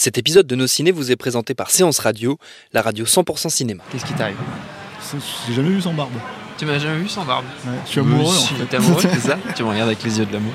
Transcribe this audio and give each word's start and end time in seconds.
Cet 0.00 0.16
épisode 0.16 0.46
de 0.46 0.54
Nos 0.54 0.68
Ciné 0.68 0.92
vous 0.92 1.10
est 1.10 1.16
présenté 1.16 1.54
par 1.54 1.72
Séance 1.72 1.98
Radio, 1.98 2.38
la 2.72 2.82
radio 2.82 3.04
100% 3.04 3.50
cinéma. 3.50 3.82
Qu'est-ce 3.90 4.04
qui 4.04 4.12
t'arrive 4.12 4.36
J'ai 5.48 5.54
jamais 5.54 5.70
vu 5.70 5.80
sans 5.82 5.92
barbe. 5.92 6.12
Tu 6.56 6.66
m'as 6.66 6.78
jamais 6.78 7.00
vu 7.00 7.08
sans 7.08 7.24
barbe 7.24 7.44
Ouais, 7.66 7.72
je 7.84 7.90
suis 7.90 8.00
amoureux 8.00 8.36
en 8.36 8.40
fait. 8.40 8.64
T'es 8.66 8.76
amoureux, 8.76 9.02
c'est 9.12 9.28
ça 9.28 9.36
Tu 9.56 9.64
me 9.64 9.70
regardes 9.70 9.88
avec 9.88 10.04
les 10.04 10.18
yeux 10.20 10.26
de 10.26 10.32
l'amour. 10.32 10.52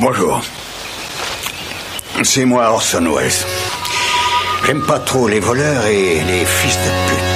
Bonjour. 0.00 0.42
C'est 2.22 2.44
moi 2.44 2.70
Orson 2.70 3.04
Welles. 3.16 3.32
J'aime 4.64 4.86
pas 4.86 5.00
trop 5.00 5.26
les 5.26 5.40
voleurs 5.40 5.86
et 5.86 6.22
les 6.22 6.44
fils 6.44 6.76
de 6.76 7.08
pute. 7.10 7.27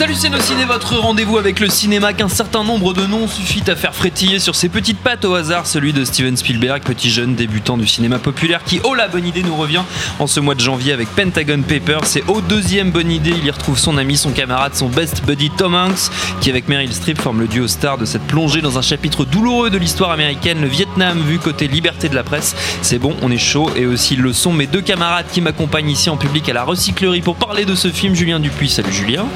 Salut 0.00 0.14
c'est 0.14 0.30
nos 0.30 0.40
ciné, 0.40 0.64
votre 0.64 0.96
rendez-vous 0.96 1.36
avec 1.36 1.60
le 1.60 1.68
cinéma 1.68 2.14
qu'un 2.14 2.30
certain 2.30 2.64
nombre 2.64 2.94
de 2.94 3.04
noms 3.04 3.28
suffit 3.28 3.70
à 3.70 3.76
faire 3.76 3.94
frétiller 3.94 4.38
sur 4.38 4.54
ses 4.54 4.70
petites 4.70 4.98
pattes 4.98 5.26
au 5.26 5.34
hasard, 5.34 5.66
celui 5.66 5.92
de 5.92 6.06
Steven 6.06 6.38
Spielberg, 6.38 6.82
petit 6.82 7.10
jeune 7.10 7.34
débutant 7.34 7.76
du 7.76 7.86
cinéma 7.86 8.18
populaire 8.18 8.64
qui, 8.64 8.80
oh 8.82 8.94
la 8.94 9.08
bonne 9.08 9.26
idée, 9.26 9.42
nous 9.42 9.54
revient 9.54 9.82
en 10.18 10.26
ce 10.26 10.40
mois 10.40 10.54
de 10.54 10.60
janvier 10.60 10.94
avec 10.94 11.06
Pentagon 11.08 11.60
Papers. 11.60 12.16
Et 12.16 12.24
au 12.28 12.40
deuxième 12.40 12.92
bonne 12.92 13.10
idée, 13.10 13.34
il 13.36 13.44
y 13.44 13.50
retrouve 13.50 13.78
son 13.78 13.98
ami, 13.98 14.16
son 14.16 14.30
camarade, 14.30 14.74
son 14.74 14.88
best 14.88 15.22
buddy 15.26 15.50
Tom 15.50 15.74
Hanks, 15.74 16.10
qui 16.40 16.48
avec 16.48 16.66
Meryl 16.66 16.94
Streep 16.94 17.20
forme 17.20 17.40
le 17.40 17.46
duo 17.46 17.68
star 17.68 17.98
de 17.98 18.06
cette 18.06 18.26
plongée 18.26 18.62
dans 18.62 18.78
un 18.78 18.82
chapitre 18.82 19.26
douloureux 19.26 19.68
de 19.68 19.76
l'histoire 19.76 20.12
américaine, 20.12 20.62
le 20.62 20.68
Vietnam 20.68 21.20
vu 21.20 21.38
côté 21.38 21.68
liberté 21.68 22.08
de 22.08 22.14
la 22.14 22.22
presse. 22.22 22.56
C'est 22.80 22.98
bon, 22.98 23.14
on 23.20 23.30
est 23.30 23.36
chaud 23.36 23.70
et 23.76 23.84
aussi 23.84 24.16
le 24.16 24.32
sont 24.32 24.54
mes 24.54 24.66
deux 24.66 24.80
camarades 24.80 25.26
qui 25.30 25.42
m'accompagnent 25.42 25.90
ici 25.90 26.08
en 26.08 26.16
public 26.16 26.48
à 26.48 26.54
la 26.54 26.64
recyclerie 26.64 27.20
pour 27.20 27.36
parler 27.36 27.66
de 27.66 27.74
ce 27.74 27.88
film, 27.88 28.14
Julien 28.14 28.40
Dupuis. 28.40 28.70
Salut 28.70 28.94
Julien. 28.94 29.26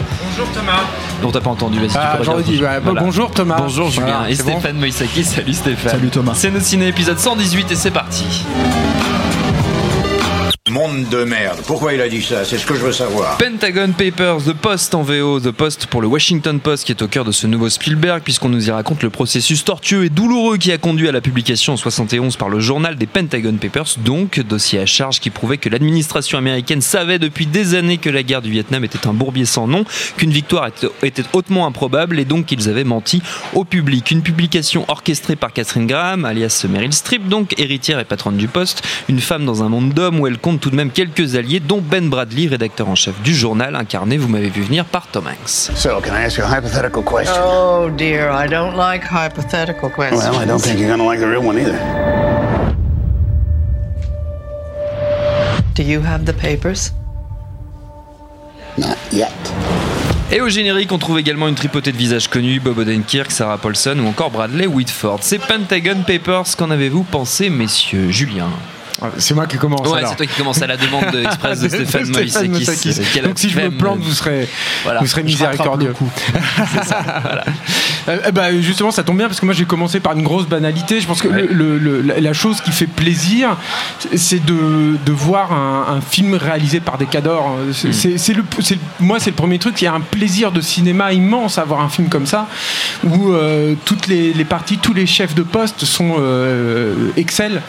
Thomas. 0.54 0.72
Non, 1.22 1.30
t'as 1.30 1.40
pas 1.40 1.50
entendu, 1.50 1.78
vas-y, 1.78 1.88
tu 1.88 1.96
Ah, 2.00 2.16
peux 2.18 2.24
j'aurais 2.24 2.38
redire. 2.38 2.52
dit, 2.54 2.60
bah, 2.62 2.80
Voilà. 2.82 3.00
bonjour 3.00 3.30
Thomas. 3.30 3.56
Bonjour 3.58 3.90
Julien 3.90 4.06
Voilà, 4.06 4.30
et 4.30 4.34
c'est 4.34 4.42
bon 4.44 4.52
Stéphane 4.52 4.76
Moïsaki. 4.78 5.24
Salut 5.24 5.52
Stéphane. 5.52 5.90
Salut 5.92 6.08
Thomas. 6.10 6.32
C'est 6.34 6.50
nos 6.50 6.60
ciné 6.60 6.88
épisode 6.88 7.18
118 7.18 7.70
et 7.72 7.74
c'est 7.76 7.90
parti. 7.90 8.44
Monde 10.74 11.08
de 11.08 11.22
merde. 11.22 11.60
Pourquoi 11.68 11.94
il 11.94 12.00
a 12.00 12.08
dit 12.08 12.20
ça? 12.20 12.44
C'est 12.44 12.58
ce 12.58 12.66
que 12.66 12.74
je 12.74 12.80
veux 12.80 12.90
savoir. 12.90 13.38
Pentagon 13.38 13.92
Papers, 13.96 14.38
The 14.38 14.54
Post 14.54 14.92
en 14.96 15.02
VO, 15.02 15.38
The 15.38 15.52
Post 15.52 15.86
pour 15.86 16.02
le 16.02 16.08
Washington 16.08 16.58
Post 16.58 16.82
qui 16.86 16.90
est 16.90 17.00
au 17.00 17.06
cœur 17.06 17.24
de 17.24 17.30
ce 17.30 17.46
nouveau 17.46 17.68
Spielberg 17.70 18.22
puisqu'on 18.24 18.48
nous 18.48 18.66
y 18.66 18.72
raconte 18.72 19.04
le 19.04 19.10
processus 19.10 19.62
tortueux 19.62 20.04
et 20.04 20.08
douloureux 20.08 20.56
qui 20.56 20.72
a 20.72 20.78
conduit 20.78 21.08
à 21.08 21.12
la 21.12 21.20
publication 21.20 21.74
en 21.74 21.76
71 21.76 22.34
par 22.34 22.48
le 22.48 22.58
journal 22.58 22.96
des 22.96 23.06
Pentagon 23.06 23.54
Papers, 23.54 23.86
donc 24.04 24.40
dossier 24.40 24.80
à 24.80 24.86
charge 24.86 25.20
qui 25.20 25.30
prouvait 25.30 25.58
que 25.58 25.68
l'administration 25.68 26.38
américaine 26.38 26.80
savait 26.80 27.20
depuis 27.20 27.46
des 27.46 27.76
années 27.76 27.98
que 27.98 28.10
la 28.10 28.24
guerre 28.24 28.42
du 28.42 28.50
Vietnam 28.50 28.82
était 28.82 29.06
un 29.06 29.14
bourbier 29.14 29.44
sans 29.44 29.68
nom, 29.68 29.84
qu'une 30.16 30.32
victoire 30.32 30.68
était, 31.04 31.22
hautement 31.34 31.68
improbable 31.68 32.18
et 32.18 32.24
donc 32.24 32.46
qu'ils 32.46 32.68
avaient 32.68 32.82
menti 32.82 33.22
au 33.52 33.62
public. 33.62 34.10
Une 34.10 34.22
publication 34.22 34.86
orchestrée 34.88 35.36
par 35.36 35.52
Catherine 35.52 35.86
Graham, 35.86 36.24
alias 36.24 36.66
Meryl 36.68 36.92
Streep, 36.92 37.28
donc 37.28 37.54
héritière 37.60 38.00
et 38.00 38.04
patronne 38.04 38.38
du 38.38 38.48
Poste, 38.48 38.82
une 39.08 39.20
femme 39.20 39.44
dans 39.44 39.62
un 39.62 39.68
monde 39.68 39.92
d'hommes 39.92 40.18
où 40.18 40.26
elle 40.26 40.38
compte 40.38 40.63
tout 40.64 40.70
de 40.70 40.76
même 40.76 40.90
quelques 40.90 41.36
alliés, 41.36 41.60
dont 41.60 41.82
Ben 41.82 42.08
Bradley, 42.08 42.46
rédacteur 42.46 42.88
en 42.88 42.94
chef 42.94 43.20
du 43.20 43.34
journal, 43.34 43.76
incarné, 43.76 44.16
vous 44.16 44.28
m'avez 44.28 44.48
vu 44.48 44.62
venir, 44.62 44.86
par 44.86 45.08
Tom 45.08 45.26
Hanks. 45.26 45.76
So, 45.76 46.00
can 46.00 46.14
I 46.14 46.24
ask 46.24 46.38
you 46.38 46.44
a 46.44 46.48
hypothetical 46.48 47.04
question? 47.04 47.34
Oh 47.44 47.90
dear, 47.90 48.30
I 48.30 48.48
don't 48.48 48.74
like 48.74 49.04
hypothetical 49.04 49.90
questions. 49.90 50.24
Well, 50.24 50.42
I 50.42 50.46
don't 50.46 50.58
think 50.58 50.78
you're 50.78 50.88
gonna 50.88 51.04
like 51.04 51.20
the 51.20 51.26
real 51.26 51.44
one 51.44 51.58
either. 51.58 51.78
Do 55.74 55.82
you 55.82 56.00
have 56.00 56.24
the 56.24 56.32
papers? 56.32 56.92
Not 58.78 58.96
yet. 59.12 59.28
Et 60.32 60.40
au 60.40 60.48
générique, 60.48 60.92
on 60.92 60.98
trouve 60.98 61.18
également 61.18 61.48
une 61.48 61.56
tripotée 61.56 61.92
de 61.92 61.98
visages 61.98 62.28
connus, 62.28 62.58
Bob 62.58 62.78
Odenkirk, 62.78 63.30
Sarah 63.30 63.58
Paulson 63.58 63.98
ou 64.02 64.08
encore 64.08 64.30
Bradley 64.30 64.66
Whitford. 64.66 65.18
C'est 65.20 65.40
Pentagon 65.40 66.04
Papers, 66.06 66.56
qu'en 66.56 66.70
avez-vous 66.70 67.02
pensé, 67.02 67.50
messieurs 67.50 68.10
Julien? 68.10 68.48
C'est 69.18 69.34
moi 69.34 69.46
qui 69.46 69.56
commence. 69.58 69.88
Ouais, 69.88 70.02
c'est 70.06 70.16
toi 70.16 70.26
qui 70.26 70.34
commence 70.36 70.62
à 70.62 70.66
la 70.66 70.76
demande 70.76 71.10
de- 71.12 71.24
express 71.24 71.60
de 71.60 71.68
Stéphane 71.86 72.08
Moïsakis. 72.48 72.94
Donc 73.22 73.38
si 73.38 73.50
je 73.50 73.58
me 73.60 73.70
plante, 73.70 73.98
vous 74.00 74.12
serez, 74.12 74.48
Voilà. 74.84 75.00
vous 75.00 75.06
serez 75.06 75.22
Je 75.26 75.36
rattrape 75.44 75.78
miséricordieux. 75.80 75.94
Euh, 78.06 78.18
eh 78.28 78.32
ben, 78.32 78.60
justement, 78.60 78.90
ça 78.90 79.02
tombe 79.02 79.16
bien 79.16 79.28
parce 79.28 79.40
que 79.40 79.46
moi 79.46 79.54
j'ai 79.54 79.64
commencé 79.64 79.98
par 79.98 80.12
une 80.12 80.22
grosse 80.22 80.46
banalité. 80.46 81.00
Je 81.00 81.06
pense 81.06 81.22
que 81.22 81.28
Ouais. 81.28 81.46
le- 81.50 81.78
le- 81.78 82.02
le- 82.02 82.14
la 82.20 82.32
chose 82.34 82.60
qui 82.60 82.70
fait 82.70 82.86
plaisir, 82.86 83.56
c'est 84.14 84.44
de, 84.44 84.98
de 85.06 85.12
voir 85.12 85.52
un, 85.52 85.86
un 85.96 86.00
film 86.02 86.34
réalisé 86.34 86.80
par 86.80 86.98
des 86.98 87.06
cadors. 87.06 87.48
Mm. 87.56 87.72
C'est, 87.72 87.92
c'est- 87.94 88.18
c'est 88.18 88.34
le, 88.34 88.44
c'est- 88.60 88.78
moi, 89.00 89.18
c'est 89.20 89.30
le 89.30 89.36
premier 89.36 89.58
truc. 89.58 89.80
Il 89.80 89.84
y 89.86 89.88
a 89.88 89.94
un 89.94 90.00
plaisir 90.02 90.52
de 90.52 90.60
cinéma 90.60 91.14
immense 91.14 91.56
à 91.56 91.64
voir 91.64 91.80
un 91.80 91.88
film 91.88 92.10
comme 92.10 92.26
ça, 92.26 92.46
où 93.04 93.32
euh, 93.32 93.74
toutes 93.86 94.06
les, 94.06 94.34
les 94.34 94.44
parties, 94.44 94.76
tous 94.76 94.92
les 94.92 95.06
chefs 95.06 95.34
de 95.34 95.42
poste 95.42 95.86
sont 95.86 96.16
euh, 96.18 97.08
excellent, 97.16 97.60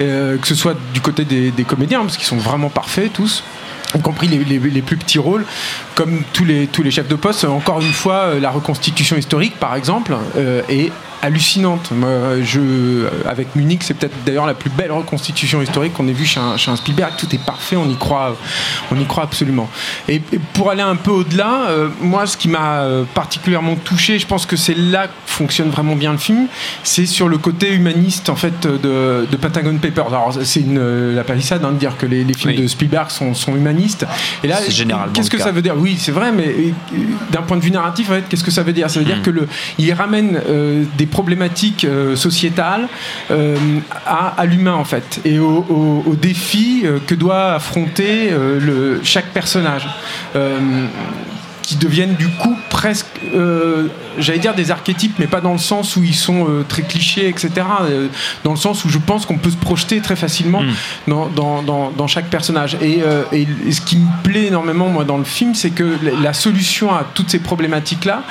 euh, 0.00 0.36
que 0.36 0.48
ce 0.48 0.56
soit 0.56 0.75
du 0.92 1.00
côté 1.00 1.24
des, 1.24 1.64
comédiens, 1.64 2.00
parce 2.00 2.16
qu'ils 2.16 2.26
sont 2.26 2.36
vraiment 2.36 2.68
parfaits 2.68 3.12
tous 3.12 3.42
y 3.94 4.00
compris 4.00 4.28
les 4.28 4.82
plus 4.82 4.96
petits 4.96 5.18
rôles, 5.18 5.44
comme 5.94 6.22
tous 6.32 6.44
les, 6.44 6.66
tous 6.66 6.82
les 6.82 6.90
chefs 6.90 7.08
de 7.08 7.14
poste. 7.14 7.44
Encore 7.44 7.80
une 7.80 7.92
fois, 7.92 8.14
euh, 8.14 8.40
la 8.40 8.50
reconstitution 8.50 9.16
historique, 9.16 9.58
par 9.58 9.74
exemple, 9.74 10.14
euh, 10.36 10.62
est 10.68 10.92
hallucinante. 11.22 11.90
Moi, 11.92 12.08
je, 12.42 13.06
avec 13.26 13.54
Munich, 13.56 13.82
c'est 13.82 13.94
peut-être 13.94 14.14
d'ailleurs 14.24 14.46
la 14.46 14.54
plus 14.54 14.70
belle 14.70 14.92
reconstitution 14.92 15.62
historique 15.62 15.92
qu'on 15.94 16.08
ait 16.08 16.12
vue 16.12 16.26
chez 16.26 16.40
un, 16.40 16.56
chez 16.56 16.70
un 16.70 16.76
Spielberg. 16.76 17.12
Tout 17.18 17.26
est 17.34 17.42
parfait, 17.44 17.76
on 17.76 17.88
y 17.88 17.96
croit, 17.96 18.36
on 18.90 18.98
y 19.00 19.04
croit 19.06 19.24
absolument. 19.24 19.68
Et, 20.08 20.16
et 20.32 20.40
pour 20.54 20.70
aller 20.70 20.82
un 20.82 20.96
peu 20.96 21.10
au-delà, 21.10 21.66
euh, 21.68 21.88
moi, 22.00 22.26
ce 22.26 22.36
qui 22.36 22.48
m'a 22.48 22.80
euh, 22.80 23.04
particulièrement 23.14 23.76
touché, 23.76 24.18
je 24.18 24.26
pense 24.26 24.46
que 24.46 24.56
c'est 24.56 24.76
là 24.76 25.06
que 25.08 25.12
fonctionne 25.26 25.68
vraiment 25.70 25.96
bien 25.96 26.12
le 26.12 26.18
film, 26.18 26.46
c'est 26.82 27.06
sur 27.06 27.28
le 27.28 27.36
côté 27.38 27.72
humaniste 27.72 28.30
en 28.30 28.36
fait 28.36 28.66
de, 28.66 29.26
de 29.30 29.36
Pentagon 29.36 29.76
Papers. 29.76 30.06
Alors, 30.08 30.34
c'est 30.42 30.60
une 30.60 30.78
euh, 30.78 31.14
la 31.14 31.24
palissade 31.24 31.64
hein, 31.64 31.72
de 31.72 31.78
dire 31.78 31.96
que 31.98 32.06
les, 32.06 32.24
les 32.24 32.34
films 32.34 32.54
Oui. 32.56 32.62
de 32.62 32.66
Spielberg 32.66 33.10
sont, 33.10 33.34
sont 33.34 33.54
humanistes. 33.54 34.06
Et 34.42 34.48
là, 34.48 34.56
C'est 34.62 34.70
généralement 34.72 35.12
qu'est-ce 35.12 35.30
que 35.30 35.38
ça 35.38 35.52
veut 35.52 35.62
dire? 35.62 35.74
Oui, 35.76 35.96
c'est 35.98 36.12
vrai, 36.12 36.32
mais 36.32 36.46
euh, 36.48 36.70
d'un 37.30 37.42
point 37.42 37.56
de 37.56 37.62
vue 37.62 37.70
narratif, 37.70 38.08
en 38.10 38.14
fait, 38.14 38.24
qu'est-ce 38.28 38.44
que 38.44 38.50
ça 38.50 38.62
veut 38.62 38.72
dire? 38.72 38.88
Ça 38.90 38.98
veut 39.00 39.04
Hmm. 39.06 39.08
dire 39.08 39.22
que 39.22 39.30
le, 39.30 39.46
il 39.78 39.92
ramène 39.92 40.40
euh, 40.48 40.84
des 40.98 41.05
problématiques 41.06 41.84
euh, 41.84 42.16
sociétales 42.16 42.88
euh, 43.30 43.56
à, 44.06 44.44
l'humain 44.44 44.74
en 44.74 44.84
fait, 44.84 45.20
et 45.24 45.38
aux 45.38 45.64
au, 45.68 46.04
au 46.06 46.14
défis 46.14 46.82
euh, 46.84 46.98
que 47.06 47.14
doit 47.14 47.54
affronter 47.54 48.30
chaque 49.02 49.26
personnage. 49.26 49.88
Qui 51.66 51.74
deviennent 51.76 52.14
du 52.14 52.28
coup 52.28 52.56
presque, 52.70 53.06
euh, 53.34 53.88
j'allais 54.18 54.38
dire 54.38 54.54
des 54.54 54.70
archétypes, 54.70 55.16
mais 55.18 55.26
pas 55.26 55.40
dans 55.40 55.50
le 55.50 55.58
sens 55.58 55.96
où 55.96 56.04
ils 56.04 56.14
sont 56.14 56.46
euh, 56.48 56.64
très 56.68 56.82
clichés, 56.82 57.28
etc. 57.28 57.50
euh, 57.82 58.06
dans 58.44 58.52
le 58.52 58.56
sens 58.56 58.84
où 58.84 58.88
je 58.88 58.98
pense 58.98 59.26
qu'on 59.26 59.36
peut 59.38 59.50
se 59.50 59.56
projeter 59.56 60.00
très 60.00 60.14
facilement 60.14 60.62
Mm. 60.62 60.72
dans, 61.08 61.26
dans, 61.26 61.62
dans, 61.62 61.90
dans 61.90 62.06
chaque 62.06 62.30
personnage. 62.30 62.76
Et, 62.80 63.00
et 63.32 63.72
ce 63.72 63.80
qui 63.80 63.96
me 63.96 64.06
plaît 64.22 64.46
énormément, 64.46 64.88
moi, 64.88 65.02
dans 65.04 65.18
le 65.18 65.24
film, 65.24 65.54
c'est 65.56 65.70
que 65.70 65.98
la- 66.22 66.32
solution 66.32 66.94
à 66.94 67.04
toutes 67.14 67.30
ces 67.30 67.40
problématiques-là 67.40 68.22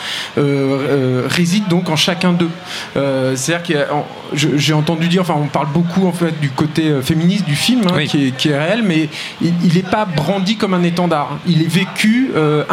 réside 1.27 1.67
donc 1.67 1.89
en 1.89 1.95
chacun 1.95 2.33
d'eux. 2.33 2.49
C'est-à-dire 2.93 3.63
que 3.63 4.47
j'ai 4.57 4.73
entendu 4.73 5.07
dire, 5.07 5.21
enfin, 5.21 5.35
on 5.37 5.47
parle 5.47 5.67
beaucoup 5.73 6.07
en 6.07 6.11
fait 6.13 6.39
du 6.39 6.49
côté 6.49 6.93
féministe 7.01 7.45
du 7.45 7.55
film, 7.55 7.81
hein, 7.87 7.93
Oui. 7.95 8.07
qui, 8.07 8.27
est, 8.27 8.31
qui 8.31 8.49
est 8.49 8.57
réel, 8.57 8.83
mais 8.83 9.09
il 9.41 9.73
n'est 9.73 9.81
pas 9.81 10.05
brandi 10.05 10.55
comme 10.55 10.73
un 10.73 10.83
étendard. 10.83 11.37
Il 11.47 11.61
est 11.61 11.67
vécu 11.67 12.31
euh, 12.35 12.63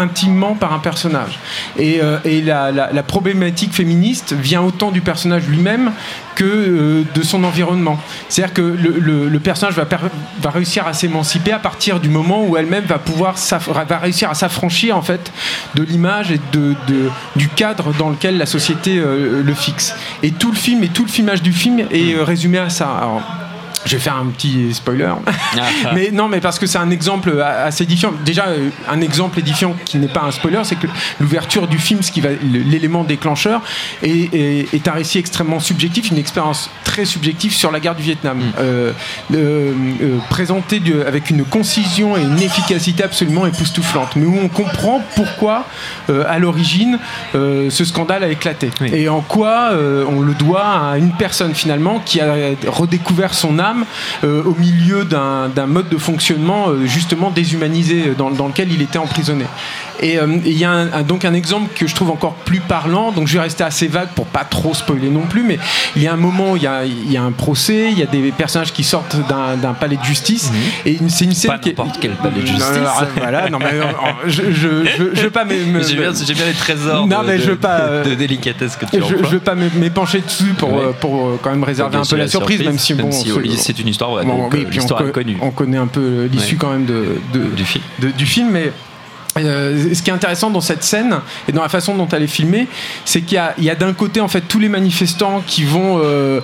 par 0.54 0.72
un 0.72 0.78
personnage. 0.78 1.38
Et, 1.78 2.00
euh, 2.02 2.18
la, 2.44 3.02
problématique 3.02 3.72
féministe 3.72 4.32
vient 4.32 4.62
autant 4.62 4.90
du 4.90 5.00
personnage 5.00 5.46
lui-même 5.46 5.92
que 6.34 6.44
euh, 6.44 7.02
de 7.14 7.22
son 7.22 7.44
environnement. 7.44 7.98
C'est-à-dire 8.28 8.54
que 8.54 8.62
le, 8.62 9.38
personnage 9.38 9.74
va, 9.74 10.50
réussir 10.50 10.86
à 10.86 10.92
s'émanciper 10.92 11.52
à 11.52 11.58
partir 11.58 12.00
du 12.00 12.08
moment 12.08 12.44
où 12.44 12.56
elle-même 12.56 12.84
va 12.84 12.98
pouvoir 12.98 13.36
va 13.88 13.98
réussir 13.98 14.30
à 14.30 14.34
s'affranchir 14.34 14.96
en 14.96 15.02
fait 15.02 15.32
de 15.74 15.82
l'image 15.82 16.30
et 16.30 16.40
de, 16.52 16.74
du 17.36 17.48
cadre 17.48 17.92
dans 17.98 18.10
lequel 18.10 18.38
la 18.38 18.46
société 18.46 18.98
euh, 18.98 19.42
le 19.42 19.54
fixe. 19.54 19.94
Et 20.22 20.30
tout 20.30 20.50
le 20.50 20.56
film 20.56 20.84
et 20.84 20.88
tout 20.88 21.04
le 21.04 21.10
filmage 21.10 21.42
du 21.42 21.52
film 21.52 21.80
est 21.90 22.22
résumé 22.22 22.58
à 22.58 22.70
ça. 22.70 23.00
Je 23.84 23.96
vais 23.96 24.02
faire 24.02 24.16
un 24.16 24.26
petit 24.26 24.72
spoiler. 24.74 25.08
Ah. 25.26 25.90
mais 25.94 26.10
non, 26.12 26.28
mais 26.28 26.40
parce 26.40 26.58
que 26.58 26.66
c'est 26.66 26.78
un 26.78 26.90
exemple 26.90 27.40
assez 27.42 27.84
édifiant. 27.84 28.12
Déjà, 28.24 28.46
euh, 28.46 28.68
un 28.88 29.00
exemple 29.00 29.38
édifiant 29.38 29.74
qui 29.84 29.98
n'est 29.98 30.08
pas 30.08 30.22
un 30.22 30.30
spoiler, 30.30 30.60
c'est 30.64 30.76
que 30.76 30.86
l'ouverture 31.20 31.66
du 31.66 31.78
film, 31.78 32.02
ce 32.02 32.12
qui 32.12 32.20
va, 32.20 32.30
l'élément 32.42 33.04
déclencheur, 33.04 33.60
est, 34.02 34.32
est- 34.34 34.74
est 34.74 34.88
un 34.88 34.92
récit 34.92 35.18
extrêmement 35.18 35.60
subjectif, 35.60 36.10
une 36.10 36.18
expérience 36.18 36.70
très 36.84 37.04
subjective 37.04 37.52
sur 37.54 37.70
la 37.72 37.80
guerre 37.80 37.94
du 37.94 38.02
Vietnam, 38.02 38.38
Euh, 38.60 38.92
le- 39.30 39.38
euh, 39.38 40.18
présenté 40.30 40.78
du- 40.80 41.02
avec 41.02 41.30
une 41.30 41.44
concision 41.44 42.16
et 42.16 42.22
une 42.22 42.38
efficacité 42.40 43.02
absolument 43.02 43.46
époustouflante, 43.46 44.14
mais 44.16 44.26
où 44.26 44.38
on 44.42 44.48
comprend 44.48 45.02
pourquoi, 45.16 45.66
euh, 46.10 46.24
à 46.28 46.38
l'origine, 46.38 46.98
euh, 47.34 47.70
ce 47.70 47.84
scandale 47.84 48.22
a 48.24 48.28
éclaté 48.28 48.70
et 48.92 49.08
en 49.08 49.20
quoi 49.20 49.70
euh, 49.72 50.04
on 50.08 50.20
le 50.20 50.34
doit 50.34 50.64
à 50.92 50.98
une 50.98 51.12
personne 51.12 51.54
finalement 51.54 52.00
qui 52.04 52.20
a 52.20 52.34
redécouvert 52.66 53.34
son 53.34 53.58
euh, 54.24 54.42
au 54.44 54.54
milieu 54.54 55.04
d'un 55.04 55.66
mode 55.66 55.88
de 55.88 55.98
fonctionnement 55.98 56.68
euh, 56.68 56.86
justement 56.86 57.30
déshumanisé 57.30 58.08
euh, 58.08 58.14
dans 58.14 58.46
lequel 58.46 58.72
il 58.72 58.82
était 58.82 58.98
emprisonné. 58.98 59.46
Et 60.02 60.18
euh, 60.18 60.26
et 60.44 60.50
il 60.50 60.58
y 60.58 60.64
a 60.64 60.70
un- 60.70 60.92
un- 60.92 61.02
donc 61.02 61.24
un 61.24 61.32
exemple 61.32 61.70
que 61.76 61.86
je 61.86 61.94
trouve 61.94 62.10
encore 62.10 62.34
plus 62.34 62.60
parlant, 62.60 63.12
donc 63.12 63.28
je 63.28 63.34
vais 63.34 63.40
rester 63.40 63.62
assez 63.64 63.86
vague 63.86 64.08
pour 64.14 64.26
pas 64.26 64.44
trop 64.44 64.74
spoiler 64.74 65.08
non 65.08 65.22
plus, 65.22 65.42
mais 65.42 65.58
il 65.96 66.02
y 66.02 66.08
a 66.08 66.12
un 66.12 66.16
moment, 66.16 66.56
il 66.56 66.62
y 66.62 66.66
a, 66.66 66.84
il 66.84 67.10
y 67.10 67.16
a 67.16 67.22
un 67.22 67.30
procès, 67.32 67.88
il 67.92 67.98
y 67.98 68.02
a 68.02 68.06
des 68.06 68.32
personnages 68.32 68.72
qui 68.72 68.82
sortent 68.84 69.16
d'un 69.28 69.72
palais 69.74 69.96
de 69.96 70.04
justice, 70.04 70.50
et 70.84 70.96
une- 70.96 71.08
c'est 71.08 71.24
une 71.24 71.32
scène 71.34 71.52
Pas 71.52 71.58
qui 71.58 71.70
est... 71.70 71.76
quel 72.00 72.12
palais 72.12 72.34
de 72.34 72.40
Non, 72.40 72.46
justice. 72.46 72.64
alors, 72.76 73.04
voilà, 73.16 73.48
non, 73.48 73.58
mais, 73.58 73.66
euh, 73.74 73.84
je, 74.26 74.42
je, 74.50 74.84
je, 74.84 75.04
je 75.14 75.20
veux 75.22 75.30
pas 75.30 75.44
me- 75.44 75.54
me- 75.54 75.82
J'aime 75.82 75.98
bien, 76.00 76.10
bien 76.10 76.46
les 76.46 76.52
trésors 76.52 77.06
Non, 77.06 77.22
de, 77.22 77.26
mais 77.28 77.38
je 77.38 77.50
veux 77.50 77.56
pas, 77.56 77.80
euh, 77.80 78.04
de 78.04 78.14
délicatesse 78.14 78.76
que 78.76 78.86
tu 78.86 79.00
je, 79.00 79.16
je 79.24 79.28
veux 79.30 79.38
pas 79.40 79.54
m'épancher 79.54 80.20
dessus 80.20 80.52
pour, 80.58 80.72
Ouais. 80.72 80.92
pour 81.00 81.38
quand 81.42 81.50
même 81.50 81.62
réserver 81.64 81.96
un 81.96 82.02
peu 82.04 82.16
la 82.16 82.26
surprise, 82.28 82.60
même 82.64 82.78
si 82.78 82.94
bon, 82.94 83.10
si, 83.12 83.30
oui, 83.32 83.54
c'est 83.56 83.78
une 83.78 83.88
histoire 83.88 84.10
vraie, 84.10 84.24
Bon, 84.24 84.36
donc, 84.44 84.52
oui, 84.54 84.66
puis 84.68 84.80
on, 84.80 85.46
on 85.46 85.50
connaît 85.50 85.76
un 85.78 85.86
peu 85.86 86.28
l'issue 86.32 86.52
Ouais. 86.54 86.58
quand 86.58 86.70
même 86.70 86.86
de, 86.86 87.04
de- 87.32 87.54
du 87.54 87.64
film. 87.64 87.84
de- 88.00 88.10
du 88.10 88.26
film, 88.26 88.48
mais 88.50 88.72
euh, 89.38 89.94
ce 89.94 90.02
qui 90.02 90.10
est 90.10 90.12
intéressant 90.12 90.50
dans 90.50 90.60
cette 90.60 90.84
scène 90.84 91.20
et 91.48 91.52
dans 91.52 91.62
la 91.62 91.68
façon 91.68 91.96
dont 91.96 92.08
elle 92.08 92.22
est 92.22 92.26
filmée, 92.26 92.68
c'est 93.04 93.22
qu'il 93.22 93.40
y 93.58 93.70
a, 93.70 93.74
d'un 93.74 93.94
côté 93.94 94.20
en 94.20 94.28
fait 94.28 94.42
tous 94.42 94.58
les 94.58 94.68
manifestants 94.68 95.42
qui 95.46 95.64
vont 95.64 96.00
euh, 96.02 96.40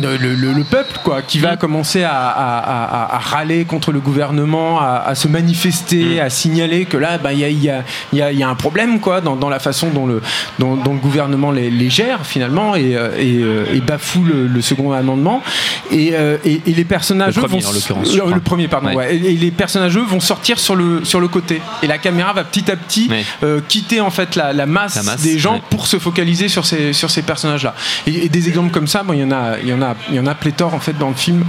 le, 0.00 0.16
le- 0.18 0.34
le- 0.34 0.52
le 0.52 0.64
peuple 0.64 0.98
quoi 1.02 1.22
qui 1.22 1.38
Mm. 1.38 1.42
va 1.42 1.56
commencer 1.56 2.02
à, 2.04 2.12
à- 2.12 2.58
à- 2.58 3.16
à 3.16 3.18
râler 3.18 3.64
contre 3.64 3.92
le 3.92 4.00
gouvernement 4.00 4.78
à, 4.80 5.14
se 5.14 5.26
Mm. 5.26 5.30
manifester 5.32 6.20
à 6.20 6.28
signaler 6.30 6.84
que 6.84 6.96
là 6.98 7.16
bah, 7.18 7.32
il 7.32 7.38
y, 7.40 7.44
a, 7.44 7.48
y 7.48 7.70
a- 7.70 7.82
y 8.12 8.20
a- 8.22 8.32
y 8.32 8.42
a 8.42 8.48
un 8.48 8.54
problème 8.54 9.00
quoi 9.00 9.20
dans, 9.22 9.36
dans 9.36 9.48
la 9.48 9.58
façon 9.58 9.88
dont 9.90 10.06
le, 10.06 10.20
dont, 10.58 10.76
dont 10.76 10.92
le 10.94 11.00
gouvernement 11.00 11.50
les, 11.50 11.70
les 11.70 11.88
gère 11.90 12.26
finalement 12.26 12.74
et, 12.76 12.94
euh, 12.96 13.10
et, 13.18 13.38
euh, 13.42 13.64
et 13.74 13.80
bafoue 13.80 14.24
le, 14.24 14.46
le 14.46 14.60
second 14.60 14.92
amendement 14.92 15.42
et, 15.90 16.10
euh, 16.14 16.36
et- 16.44 16.60
et 16.66 16.74
les 16.74 16.84
personnages 16.84 17.36
Le 17.36 17.42
eux, 17.42 17.46
premier, 17.46 17.62
vont 17.62 17.68
en 17.68 17.72
l'occurrence, 17.72 18.14
le, 18.14 18.40
premier 18.40 18.68
pardon 18.68 18.88
Ouais. 18.88 18.96
ouais. 18.96 19.16
et, 19.16 19.36
les 19.36 19.50
personnages 19.50 19.96
eux 19.96 20.04
vont 20.04 20.20
sortir 20.20 20.58
sur 20.58 20.76
le, 20.76 21.04
sur 21.04 21.20
le 21.20 21.28
côté 21.28 21.62
et 21.82 21.86
la 21.86 21.98
caméra 21.98 22.32
va 22.34 22.44
petit 22.44 22.70
à 22.70 22.76
petit 22.76 23.08
Ouais. 23.10 23.24
euh, 23.42 23.60
quitter 23.66 24.00
en 24.02 24.10
fait 24.10 24.36
la, 24.36 24.52
la 24.52 24.66
masse, 24.66 24.96
La 24.96 25.02
masse, 25.04 25.22
des 25.22 25.38
gens 25.38 25.60
pour 25.70 25.86
se 25.86 25.98
focaliser 25.98 26.48
sur 26.48 26.66
ces, 26.66 26.92
sur 26.92 27.10
ces 27.10 27.22
personnages-là. 27.22 27.74
Et, 28.06 28.26
et 28.26 28.28
des 28.28 28.48
exemples 28.48 28.70
comme 28.72 28.86
ça, 28.86 29.02
bon, 29.02 29.12
il 29.14 29.20
y 29.20 29.24
en 29.24 29.30
a, 29.30 29.58
il 29.62 29.68
y 29.68 29.72
en 29.72 29.80
a, 29.82 29.85
il 30.08 30.14
y 30.14 30.20
en 30.20 30.26
a 30.26 30.34
pléthore 30.34 30.74
en 30.74 30.80
fait 30.80 30.94
dans 30.94 31.08
le 31.08 31.14
film. 31.14 31.44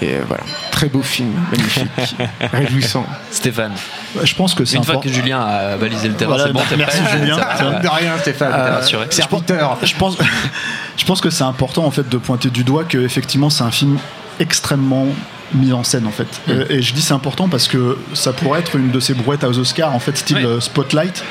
Et 0.00 0.14
euh, 0.14 0.22
voilà, 0.26 0.42
très 0.70 0.88
beau 0.88 1.02
film, 1.02 1.32
magnifique, 1.50 2.16
réjouissant. 2.52 3.06
Stéphane, 3.30 3.72
Je 4.22 4.34
pense 4.34 4.54
que 4.54 4.64
c'est 4.64 4.76
une 4.76 4.84
fois 4.84 4.94
important. 4.96 5.08
que 5.10 5.14
Julien 5.14 5.40
a 5.40 5.76
balisé 5.76 6.08
le 6.08 6.14
terrain, 6.14 6.36
Voilà, 6.36 6.46
c'est 6.46 6.52
bon, 6.52 6.60
merci, 6.76 7.00
prêt 7.00 7.18
Julien. 7.18 7.36
De 7.36 7.88
rien, 7.88 8.18
Stéphane. 8.18 8.52
Pense, 8.80 9.78
je 9.84 9.96
pense, 9.96 10.18
je 10.96 11.04
pense 11.04 11.20
que 11.20 11.30
c'est 11.30 11.44
important 11.44 11.84
en 11.84 11.90
fait 11.90 12.08
de 12.08 12.16
pointer 12.18 12.50
du 12.50 12.64
doigt 12.64 12.84
que 12.84 12.98
effectivement 12.98 13.50
c'est 13.50 13.64
un 13.64 13.70
film 13.70 13.98
extrêmement 14.40 15.06
mis 15.54 15.72
en 15.72 15.84
scène 15.84 16.06
en 16.06 16.10
fait. 16.10 16.26
Mm. 16.46 16.50
Euh, 16.50 16.64
et 16.70 16.82
je 16.82 16.92
dis 16.94 17.02
c'est 17.02 17.14
important 17.14 17.48
parce 17.48 17.68
que 17.68 17.96
ça 18.12 18.32
pourrait 18.32 18.60
être 18.60 18.76
une 18.76 18.90
de 18.90 19.00
ces 19.00 19.14
brouettes 19.14 19.44
aux 19.44 19.58
Oscars 19.58 19.94
en 19.94 19.98
fait 19.98 20.16
style 20.16 20.36
Ouais. 20.36 20.42
Mm. 20.42 20.46
euh, 20.46 20.60
Spotlight 20.60 21.22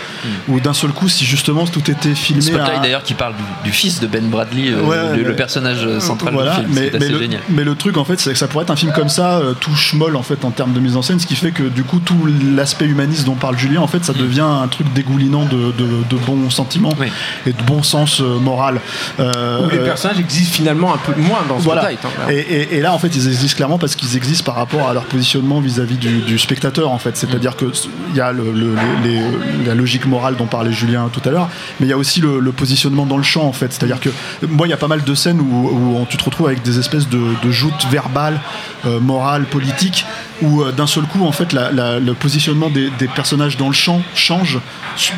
où 0.48 0.60
d'un 0.60 0.74
seul 0.74 0.92
coup 0.92 1.10
si 1.10 1.26
justement 1.26 1.66
tout 1.66 1.90
était 1.92 2.16
filmé 2.16 2.42
Spotlight 2.42 2.78
à- 2.78 2.82
d'ailleurs 2.82 3.04
qui 3.04 3.14
parle 3.14 3.34
du, 3.36 3.44
du 3.66 3.72
fils 3.72 4.00
de 4.00 4.08
Ben 4.08 4.26
Bradley, 4.30 4.70
euh, 4.72 4.82
Ouais, 4.84 5.18
le, 5.18 5.36
personnage 5.36 6.00
central 6.00 6.34
voilà, 6.34 6.52
du 6.56 6.62
film, 6.62 6.70
mais, 6.74 6.82
c'est 6.92 6.92
mais 7.00 7.06
assez 7.06 7.14
le, 7.14 7.20
génial. 7.20 7.42
mais 7.50 7.64
le 7.64 7.76
truc 7.76 7.98
en 7.98 8.06
fait 8.06 8.20
c'est 8.20 8.32
que 8.32 8.38
ça 8.38 8.48
pourrait 8.48 8.64
être 8.64 8.72
un 8.72 8.76
film 8.76 8.92
comme 8.94 9.10
ça 9.10 9.38
euh, 9.40 9.54
touche 9.54 9.94
molle 9.94 10.16
en 10.16 10.24
fait 10.24 10.46
en 10.46 10.52
termes 10.52 10.74
de 10.74 10.80
mise 10.80 10.96
en 10.96 11.02
scène 11.02 11.20
ce 11.20 11.28
qui 11.28 11.36
fait 11.36 11.52
que 11.52 11.64
du 11.64 11.84
coup 11.84 12.00
tout 12.00 12.28
l'aspect 12.56 12.86
humaniste 12.86 13.26
dont 13.26 13.36
parle 13.36 13.58
Julien 13.58 13.82
en 13.82 13.88
fait 13.88 14.04
ça 14.06 14.14
devient 14.14 14.42
un 14.42 14.68
truc 14.68 14.92
dégoulinant 14.94 15.46
de, 15.46 15.72
de, 15.78 15.88
de 16.10 16.18
bons 16.26 16.50
sentiments 16.50 16.92
Mm. 16.94 17.02
Oui. 17.02 17.08
et 17.48 17.54
de 17.54 17.62
bon 17.64 17.82
sens 17.84 18.20
euh, 18.22 18.38
moral 18.40 18.80
Euh, 19.20 19.66
Où 19.66 19.70
les 19.70 19.78
personnages 19.80 20.20
existent 20.20 20.54
finalement 20.56 20.94
un 20.94 20.98
peu 20.98 21.14
moins 21.20 21.40
dans 21.48 21.56
voilà. 21.58 21.82
Spotlight. 21.82 22.06
hein. 22.06 22.30
et, 22.30 22.38
et- 22.40 22.76
et 22.78 22.82
là, 22.82 22.94
en 22.94 23.00
fait, 23.00 23.16
ils 23.16 23.28
existent 23.28 23.56
clairement 23.58 23.78
parce 23.78 23.96
qu'ils 23.96 24.13
existent 24.18 24.46
par 24.46 24.56
rapport 24.56 24.90
à 24.90 24.94
leur 24.94 25.06
positionnement 25.06 25.60
vis-à-vis 25.60 25.98
du, 25.98 26.22
du 26.22 26.38
spectateur, 26.40 26.92
en 26.92 26.98
fait. 26.98 27.16
C'est-à-dire 27.18 27.56
que 27.56 27.66
il 28.12 28.16
y 28.16 28.22
a 28.22 28.32
le- 28.32 28.52
le- 28.52 28.76
les- 29.04 29.20
les- 29.20 29.66
la 29.66 29.76
logique 29.76 30.06
morale 30.06 30.36
dont 30.36 30.46
parlait 30.48 30.72
Julien 30.72 31.10
tout 31.12 31.22
à 31.28 31.32
l'heure, 31.32 31.50
mais 31.80 31.86
il 31.88 31.90
y 31.90 31.94
a 31.94 31.98
aussi 31.98 32.22
le, 32.22 32.40
le 32.40 32.52
positionnement 32.52 33.06
dans 33.06 33.18
le 33.18 33.24
champ, 33.24 33.44
en 33.46 33.54
fait. 33.54 33.72
C'est-à-dire 33.74 34.00
que 34.00 34.10
moi, 34.48 34.68
il 34.68 34.70
y 34.70 34.74
a 34.74 34.78
pas 34.78 34.88
mal 34.88 35.04
de 35.04 35.16
scènes 35.16 35.40
où, 35.42 35.68
où 36.02 36.06
tu 36.10 36.18
te 36.18 36.24
retrouves 36.24 36.48
avec 36.48 36.62
des 36.64 36.80
espèces 36.80 37.08
de, 37.10 37.22
de 37.44 37.52
joutes 37.52 37.86
verbales, 37.92 38.40
euh, 38.86 39.00
morales, 39.00 39.46
politiques, 39.46 40.06
où 40.42 40.62
euh, 40.62 40.72
d'un 40.72 40.88
seul 40.88 41.04
coup, 41.06 41.26
en 41.26 41.32
fait, 41.32 41.54
la- 41.54 41.72
la- 41.72 42.00
le 42.00 42.14
positionnement 42.14 42.70
des, 42.70 42.90
des 43.00 43.08
personnages 43.08 43.58
dans 43.58 43.68
le 43.68 43.74
champ 43.74 44.02
change 44.16 44.60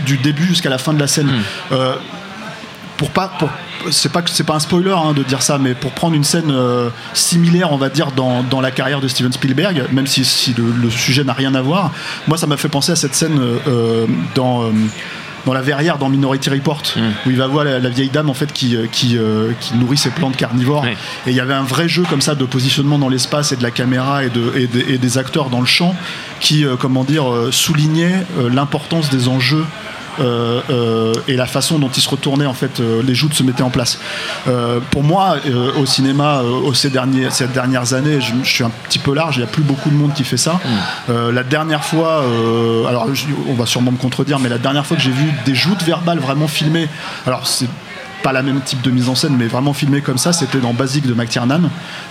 du 0.06 0.18
début 0.18 0.46
jusqu'à 0.46 0.70
la 0.70 0.78
fin 0.78 0.94
de 0.94 1.00
la 1.00 1.08
scène. 1.08 1.30
Euh, 1.72 1.96
pour 2.98 3.10
pas 3.10 3.28
pour 3.28 3.50
c'est 3.92 4.12
pas 4.12 4.22
c'est 4.26 4.44
pas 4.44 4.56
un 4.56 4.60
spoiler 4.60 4.92
hein, 4.98 5.14
de 5.14 5.24
dire 5.24 5.42
ça 5.42 5.58
mais 5.58 5.74
pour 5.76 5.92
prendre 5.92 6.16
une 6.16 6.24
scène 6.24 6.52
euh, 6.52 6.90
similaire 7.14 7.72
on 7.72 7.78
va 7.78 7.90
dire 7.90 8.12
dans, 8.12 8.44
dans 8.44 8.62
la 8.62 8.72
carrière 8.72 9.02
de 9.02 9.08
Steven 9.08 9.32
Spielberg 9.32 9.86
même 9.92 10.08
si, 10.08 10.26
si 10.26 10.54
le, 10.54 10.66
le 10.72 10.90
sujet 10.90 11.24
n'a 11.24 11.34
rien 11.34 11.54
à 11.56 11.62
voir 11.62 11.92
moi 12.28 12.38
ça 12.38 12.48
m'a 12.48 12.58
fait 12.58 12.70
penser 12.70 12.92
à 12.92 12.96
cette 12.96 13.16
scène 13.16 13.40
euh, 13.40 13.58
euh, 13.68 14.06
dans 14.36 14.64
dans 15.46 15.54
la 15.54 15.62
verrière 15.62 16.00
dans 16.00 16.10
Minority 16.10 16.50
Report 16.50 16.82
où 17.28 17.30
il 17.30 17.38
va 17.38 17.46
voir 17.46 17.64
la, 17.66 17.78
la 17.78 17.90
vieille 17.90 18.10
dame 18.10 18.32
en 18.32 18.34
fait 18.34 18.52
qui, 18.52 18.76
qui, 18.92 19.16
euh, 19.16 19.52
qui 19.60 19.76
nourrit 19.76 19.96
ses 19.98 20.10
plantes 20.10 20.36
carnivores. 20.36 20.88
Et 21.28 21.30
il 21.30 21.36
y 21.36 21.40
avait 21.40 21.54
un 21.54 21.62
vrai 21.62 21.88
jeu 21.88 22.02
comme 22.10 22.22
ça 22.22 22.34
de 22.34 22.46
positionnement 22.46 22.98
dans 22.98 23.10
l'espace 23.10 23.52
et 23.52 23.56
de 23.56 23.62
la 23.62 23.70
caméra 23.70 24.24
et, 24.26 24.30
de, 24.32 24.52
et, 24.56 24.66
de- 24.66 24.80
et 24.90 24.98
des 24.98 25.18
acteurs 25.20 25.52
dans 25.52 25.60
le 25.60 25.68
champ 25.68 25.96
qui 26.40 26.66
euh, 26.66 26.78
comment 26.78 27.04
dire 27.04 27.32
euh, 27.32 27.52
soulignait 27.52 28.26
l'importance 28.52 29.12
des 29.12 29.28
enjeux 29.28 29.66
et 30.20 31.36
la 31.36 31.46
façon 31.46 31.80
dont 31.80 31.90
ils 31.90 32.02
se 32.02 32.10
retournaient 32.10 32.46
en 32.46 32.54
fait 32.54 32.80
euh, 32.80 33.02
les 33.04 33.16
joutes 33.16 33.34
se 33.34 33.44
mettaient 33.44 33.64
en 33.64 33.70
place. 33.70 34.00
Euh, 34.48 34.80
pour 34.92 35.04
moi 35.04 35.38
euh, 35.48 35.72
au 35.80 35.86
cinéma 35.86 36.42
euh, 36.44 36.74
ces, 36.74 36.90
derniers, 36.90 37.30
ces 37.30 37.48
dernières 37.48 37.94
années 37.94 38.22
je, 38.22 38.34
je 38.44 38.50
suis 38.50 38.64
un 38.64 38.72
petit 38.88 39.00
peu 39.00 39.14
large 39.14 39.38
il 39.38 39.40
n'y 39.40 39.46
a 39.46 39.48
plus 39.48 39.64
beaucoup 39.64 39.90
de 39.90 39.96
monde 39.96 40.14
qui 40.14 40.24
fait 40.24 40.38
ça. 40.38 40.60
Euh, 41.10 41.32
la 41.32 41.44
dernière 41.44 41.84
fois 41.84 42.24
euh, 42.24 42.86
alors 42.86 43.08
on 43.48 43.54
va 43.54 43.66
sûrement 43.66 43.92
me 43.92 43.98
contredire 43.98 44.40
mais 44.40 44.50
la 44.50 44.58
dernière 44.58 44.86
fois 44.86 44.98
que 44.98 45.04
j'ai 45.04 45.12
vu 45.12 45.32
des 45.46 45.56
joutes 45.56 45.84
verbales 45.84 46.20
vraiment 46.20 46.48
filmées 46.48 46.88
alors 47.26 47.48
c'est 47.48 47.68
pas 48.26 48.34
la 48.34 48.42
même 48.42 48.60
type 48.62 48.82
de 48.82 48.90
mise 48.90 49.08
en 49.08 49.14
scène, 49.14 49.36
mais 49.38 49.46
vraiment 49.46 49.72
filmé 49.74 50.02
comme 50.02 50.18
ça, 50.18 50.34
c'était 50.34 50.58
dans 50.58 50.74
Basic 50.74 51.06
de 51.06 51.14
McTiernan, 51.14 51.62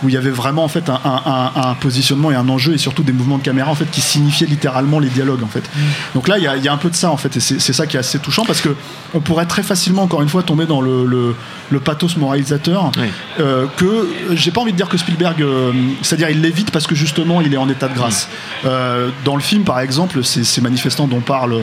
où 0.04 0.08
il 0.08 0.14
y 0.14 0.16
avait 0.16 0.30
vraiment 0.30 0.62
en 0.62 0.68
fait 0.68 0.88
un, 0.88 1.00
un- 1.04 1.22
un- 1.26 1.70
un 1.70 1.74
positionnement 1.74 2.30
et 2.30 2.36
un 2.36 2.48
enjeu 2.48 2.72
et 2.72 2.78
surtout 2.78 3.02
des 3.02 3.12
mouvements 3.12 3.38
de 3.38 3.42
caméra 3.42 3.68
en 3.68 3.74
fait 3.74 3.90
qui 3.90 4.00
signifiaient 4.00 4.46
littéralement 4.46 5.00
les 5.00 5.08
dialogues 5.08 5.42
en 5.42 5.48
fait. 5.48 5.68
Donc 6.14 6.28
là, 6.28 6.38
il 6.38 6.44
y, 6.44 6.46
a- 6.46 6.56
il 6.56 6.62
y 6.64 6.68
a 6.68 6.72
un 6.72 6.76
peu 6.76 6.88
de 6.88 6.94
ça 6.94 7.10
en 7.10 7.16
fait, 7.16 7.36
et 7.36 7.40
c'est 7.40 7.72
ça 7.72 7.88
qui 7.88 7.96
est 7.96 7.98
assez 7.98 8.20
touchant 8.20 8.44
parce 8.44 8.60
que 8.60 8.68
on 9.12 9.18
pourrait 9.20 9.46
très 9.46 9.64
facilement 9.64 10.02
encore 10.04 10.22
une 10.22 10.28
fois 10.28 10.44
tomber 10.44 10.66
dans 10.66 10.80
le, 10.80 11.04
le- 11.04 11.34
le 11.70 11.80
pathos 11.80 12.16
moralisateur 12.16 12.92
Oui. 12.96 13.08
euh, 13.40 13.66
que 13.76 14.08
j'ai 14.36 14.52
pas 14.52 14.60
envie 14.60 14.70
de 14.72 14.76
dire 14.76 14.88
que 14.88 14.96
Spielberg, 14.96 15.42
euh, 15.42 15.72
c'est-à-dire 16.02 16.30
il 16.30 16.40
l'évite 16.42 16.70
parce 16.70 16.86
que 16.86 16.94
justement 16.94 17.40
il 17.40 17.52
est 17.52 17.56
en 17.56 17.68
état 17.68 17.88
de 17.88 17.94
grâce. 17.94 18.28
Euh, 18.66 19.10
dans 19.24 19.34
le 19.34 19.42
film 19.42 19.64
par 19.64 19.80
exemple, 19.80 20.22
ces, 20.22 20.44
ces 20.44 20.60
manifestants 20.60 21.08
dont 21.08 21.20
parle 21.20 21.56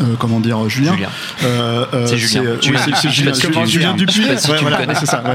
euh, 0.00 0.04
comment 0.18 0.40
dire 0.40 0.68
Julien, 0.68 0.94
Julien. 0.94 1.08
Euh, 1.44 1.84
euh, 1.94 2.06
C'est 2.06 2.16
Julien. 2.16 2.42
oui, 2.52 2.58
c'est- 2.96 3.08
Julien, 3.10 3.32
Julien, 3.66 3.94
Dupuis. 3.94 4.24
si 4.38 4.50
Ouais, 4.50 4.58
voilà, 4.62 4.78
c'est 4.94 5.06
ça. 5.06 5.22
ouais. 5.22 5.34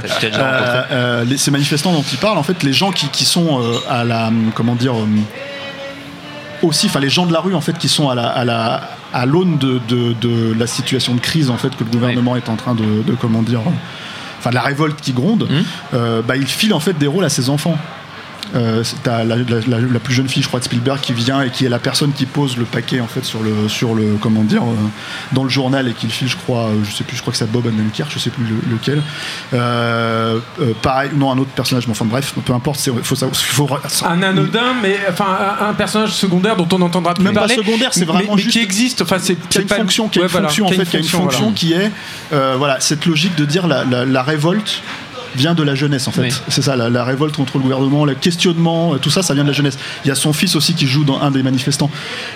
Euh, 0.92 1.24
les- 1.26 1.38
ces 1.38 1.52
manifestants 1.52 1.94
dont 1.94 2.04
il 2.12 2.18
parle, 2.18 2.38
en 2.38 2.44
fait, 2.44 2.64
les 2.64 2.74
gens 2.74 2.92
qui, 2.92 3.08
qui 3.10 3.24
sont 3.26 3.62
à 3.90 4.04
la, 4.04 4.32
comment 4.56 4.76
dire, 4.76 4.94
aussi, 6.64 6.88
enfin 6.88 7.00
les 7.00 7.10
gens 7.10 7.26
de 7.26 7.34
la 7.34 7.40
rue 7.40 7.54
en 7.54 7.62
fait 7.62 7.78
qui 7.78 7.88
sont 7.88 8.10
à 8.10 8.16
la, 8.16 8.28
à 8.28 8.44
la, 8.44 8.82
à 9.14 9.26
l'aune 9.26 9.58
de, 9.58 9.80
de, 9.88 10.14
de 10.14 10.56
la 10.58 10.66
situation 10.68 11.14
de 11.14 11.20
crise 11.20 11.50
en 11.50 11.58
fait 11.58 11.70
que 11.76 11.84
le 11.84 11.90
gouvernement 11.92 12.36
est 12.36 12.50
en 12.50 12.56
train 12.56 12.74
de, 12.74 13.04
de 13.06 13.14
comment 13.14 13.44
dire, 13.44 13.62
enfin 14.40 14.50
de 14.50 14.56
la 14.56 14.62
révolte 14.62 15.00
qui 15.00 15.14
gronde, 15.14 15.48
euh, 15.94 16.22
bah, 16.24 16.36
il 16.36 16.48
file 16.48 16.74
en 16.74 16.80
fait 16.80 16.98
des 16.98 17.08
rôles 17.08 17.26
à 17.26 17.30
ses 17.30 17.50
enfants. 17.50 17.78
Euh, 18.56 18.84
t'as 19.04 19.24
la, 19.24 19.36
la- 19.36 19.44
la- 19.68 19.80
la 19.80 20.00
plus 20.00 20.14
jeune 20.14 20.30
fille, 20.30 20.42
je 20.44 20.48
crois, 20.48 20.60
de 20.60 20.66
Spielberg, 20.66 21.00
qui 21.02 21.14
vient 21.14 21.42
et 21.42 21.50
qui 21.50 21.66
est 21.66 21.70
la 21.70 21.80
personne 21.80 22.14
qui 22.14 22.26
pose 22.26 22.56
le 22.58 22.64
paquet 22.66 23.00
en 23.02 23.08
fait 23.08 23.26
sur 23.26 23.42
le, 23.44 23.68
sur 23.68 23.94
le, 23.94 24.18
comment 24.22 24.44
dire, 24.44 24.64
euh, 24.64 24.76
dans 25.34 25.44
le 25.44 25.50
journal 25.50 25.88
et 25.88 25.94
qui 25.94 26.06
le 26.08 26.12
file, 26.12 26.28
je 26.30 26.38
crois, 26.38 26.66
euh, 26.68 26.84
je 26.90 26.96
sais 26.96 27.04
plus, 27.04 27.18
je 27.18 27.22
crois 27.22 27.32
que 27.32 27.38
c'est 27.38 27.52
Bob 27.52 27.66
Odenkirk, 27.66 28.10
je 28.12 28.20
sais 28.20 28.30
plus 28.30 28.46
le- 28.46 28.72
lequel. 28.76 29.02
Euh, 29.54 30.40
pareil, 30.82 31.12
non, 31.16 31.32
un 31.32 31.38
autre 31.38 31.50
personnage, 31.52 31.88
mais 31.88 31.92
enfin 31.92 32.06
bref, 32.06 32.34
peu 32.46 32.54
importe, 32.54 32.80
c'est, 32.80 32.92
faut, 33.04 33.16
ça, 33.16 33.28
faut, 33.34 33.68
Un 34.06 34.22
anodin, 34.24 34.74
mais 34.82 34.98
enfin 35.10 35.26
un, 35.70 35.74
personnage 35.74 36.12
secondaire 36.12 36.56
dont 36.56 36.68
on 36.74 36.80
n'entendra 36.80 37.14
plus 37.14 37.24
Même 37.24 37.34
pas 37.34 37.42
parler. 37.42 37.56
secondaire, 37.56 37.90
c'est 37.94 38.02
mais- 38.02 38.06
vraiment 38.06 38.36
mais, 38.36 38.42
juste- 38.42 38.54
qui 38.58 38.64
existe. 38.64 39.02
Enfin, 39.02 39.18
c'est 39.20 39.36
qui 39.50 39.58
a 39.58 39.62
une 39.62 39.68
pas 39.68 39.76
fonction, 39.76 40.08
qui 40.08 40.20
a 40.20 40.24
une 40.24 40.30
fonction 40.30 40.66
en 40.66 40.70
fait, 40.70 40.86
qui 40.86 40.96
a 40.96 41.00
une 41.00 41.06
fonction 41.06 41.52
qui 41.52 41.74
est 41.74 41.92
voilà 42.32 42.80
cette 42.80 43.06
logique 43.06 43.36
de 43.36 43.46
dire 43.46 43.68
la 43.68 44.24
révolte 44.24 44.82
vient 45.36 45.54
de 45.54 45.64
la 45.64 45.76
jeunesse 45.76 46.08
en 46.08 46.12
fait. 46.12 46.22
Oui. 46.22 46.34
C'est 46.48 46.62
ça, 46.62 46.76
la, 46.76 46.90
la 46.90 47.04
révolte 47.04 47.36
contre 47.36 47.58
le 47.58 47.64
gouvernement, 47.64 48.06
le 48.06 48.16
questionnement, 48.16 48.94
euh, 48.94 48.98
tout 48.98 49.10
ça, 49.10 49.22
ça 49.24 49.34
vient 49.34 49.44
de 49.44 49.50
la 49.50 49.54
jeunesse. 49.54 49.78
Il 50.06 50.08
y 50.08 50.12
a 50.12 50.16
son 50.16 50.34
fils 50.34 50.56
aussi 50.56 50.74
qui 50.74 50.88
joue 50.88 51.04
dans 51.04 51.20
un 51.22 51.32
des 51.32 51.44
manifestants. 51.44 51.90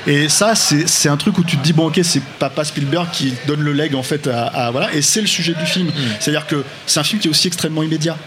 Et 0.07 0.29
ça, 0.29 0.53
c'est 0.55 1.09
un 1.09 1.17
truc 1.17 1.37
où 1.37 1.43
tu 1.43 1.57
te 1.57 1.63
dis 1.63 1.73
bon 1.73 1.87
ok, 1.87 1.99
c'est 2.03 2.21
papa 2.39 2.63
Spielberg 2.63 3.07
qui 3.11 3.33
donne 3.47 3.61
le 3.61 3.73
leg 3.73 3.95
en 3.95 4.03
fait 4.03 4.27
à, 4.27 4.45
à- 4.47 4.71
voilà. 4.71 4.93
Et 4.93 5.01
c'est 5.01 5.21
le 5.21 5.27
sujet 5.27 5.53
du 5.53 5.65
film. 5.65 5.89
C'est-à-dire 6.19 6.47
que 6.47 6.63
c'est 6.85 6.99
un 6.99 7.03
film 7.03 7.21
qui 7.21 7.27
est 7.27 7.31
aussi 7.31 7.47
extrêmement 7.47 7.83
immédiat. 7.83 8.17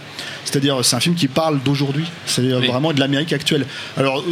C'est-à-dire, 0.45 0.85
c'est 0.85 0.97
un 0.97 1.01
film 1.01 1.15
qui 1.15 1.29
parle 1.29 1.61
d'aujourd'hui, 1.63 2.05
c'est-à-dire 2.27 2.59
Oui. 2.61 2.67
vraiment 2.69 2.93
de 2.93 3.01
l'Amérique 3.01 3.33
actuelle. 3.33 3.67
Alors, 3.97 4.19
euh, 4.21 4.23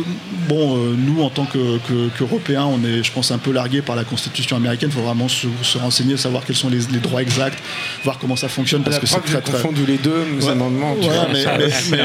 bon, 0.49 0.77
euh, 0.77 0.95
nous, 0.97 1.23
en 1.23 1.31
tant 1.31 1.45
que- 1.47 1.79
que- 1.89 2.09
qu'Européens, 2.19 2.65
on 2.67 2.85
est, 2.85 3.03
je 3.03 3.13
pense, 3.13 3.31
un 3.31 3.39
peu 3.39 3.53
largués 3.53 3.83
par 3.83 3.97
la 3.97 4.05
Constitution 4.05 4.57
américaine. 4.57 4.91
Il 4.93 4.95
faut 4.95 5.03
vraiment 5.07 5.29
se, 5.29 5.47
se 5.63 5.79
renseigner, 5.79 6.17
savoir 6.17 6.45
quels 6.45 6.57
sont 6.57 6.69
les, 6.69 6.81
les 6.93 6.99
droits 6.99 7.23
exacts, 7.23 7.59
voir 8.05 8.19
comment 8.19 8.37
ça 8.37 8.49
fonctionne, 8.49 8.83
parce 8.83 8.97
La 8.97 9.01
que 9.01 9.07
c'est 9.07 9.21
très, 9.21 9.41
très... 9.41 9.53
confondu 9.53 9.87
les 9.87 9.99
deux 9.99 10.25
Ouais. 10.43 10.49
amendements. 10.51 10.95
vois, 11.01 11.27
mais- 11.33 11.45
mais- 11.59 11.71
c'est 11.71 11.97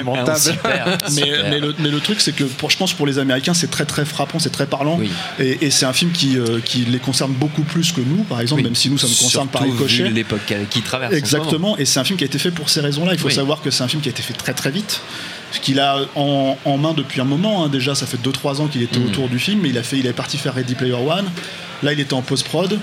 mais- 1.15 1.49
mais, 1.49 1.59
le, 1.59 1.75
mais 1.79 1.89
le 1.89 1.99
truc, 1.99 2.21
c'est 2.21 2.33
que 2.35 2.43
pour, 2.43 2.69
je 2.71 2.77
pense 2.77 2.93
pour 2.93 3.05
les 3.07 3.19
Américains, 3.19 3.53
c'est 3.53 3.69
très 3.69 3.85
très 3.85 4.05
frappant, 4.05 4.39
c'est 4.39 4.49
très 4.49 4.65
parlant. 4.65 4.97
Oui. 4.99 5.09
Et, 5.39 5.65
et 5.65 5.69
c'est 5.69 5.85
un 5.85 5.93
film 5.93 6.11
qui, 6.11 6.37
euh, 6.37 6.59
qui 6.63 6.79
les 6.79 6.99
concerne 6.99 7.31
beaucoup 7.33 7.63
plus 7.63 7.91
que 7.91 8.01
nous, 8.01 8.23
par 8.23 8.41
exemple, 8.41 8.61
Oui. 8.61 8.65
même 8.65 8.75
si 8.75 8.89
nous, 8.89 8.97
ça 8.97 9.07
nous 9.07 9.13
concerne 9.15 9.47
par 9.47 9.63
ricochet. 9.63 10.09
l'époque 10.09 10.53
qui 10.69 10.81
traverse. 10.81 11.13
Exactement, 11.13 11.77
et 11.77 11.85
c'est 11.85 11.99
un 11.99 12.03
film 12.03 12.17
qui 12.17 12.23
a 12.23 12.27
été 12.27 12.39
fait 12.39 12.51
pour 12.51 12.69
ces 12.69 12.81
raisons-là. 12.81 13.13
Il 13.13 13.19
faut 13.19 13.27
Oui. 13.27 13.33
savoir 13.33 13.61
que 13.61 13.71
c'est 13.71 13.83
un 13.83 13.87
film 13.87 13.96
qui 13.99 14.09
a 14.09 14.11
été 14.11 14.21
fait 14.21 14.33
très 14.33 14.53
très 14.53 14.71
vite, 14.71 15.01
qu'il 15.61 15.79
a 15.79 15.97
en, 16.15 16.57
en 16.65 16.77
main 16.77 16.93
depuis 16.93 17.21
un 17.21 17.25
moment. 17.25 17.63
hein. 17.63 17.69
Déjà, 17.69 17.95
ça 17.95 18.05
fait 18.05 18.17
2-3 18.17 18.61
ans 18.61 18.67
qu'il 18.67 18.81
était 18.81 18.99
Mm. 18.99 19.05
autour 19.07 19.29
du 19.29 19.39
film, 19.39 19.59
mais 19.61 19.69
il, 19.69 19.77
a 19.77 19.83
fait, 19.83 19.97
il 19.97 20.05
est 20.05 20.13
parti 20.13 20.37
faire 20.37 20.53
Ready 20.53 20.75
Player 20.75 20.93
One. 20.93 21.25
Là, 21.83 21.93
il 21.93 21.99
était 21.99 22.13
en 22.13 22.21
post-prod. 22.21 22.79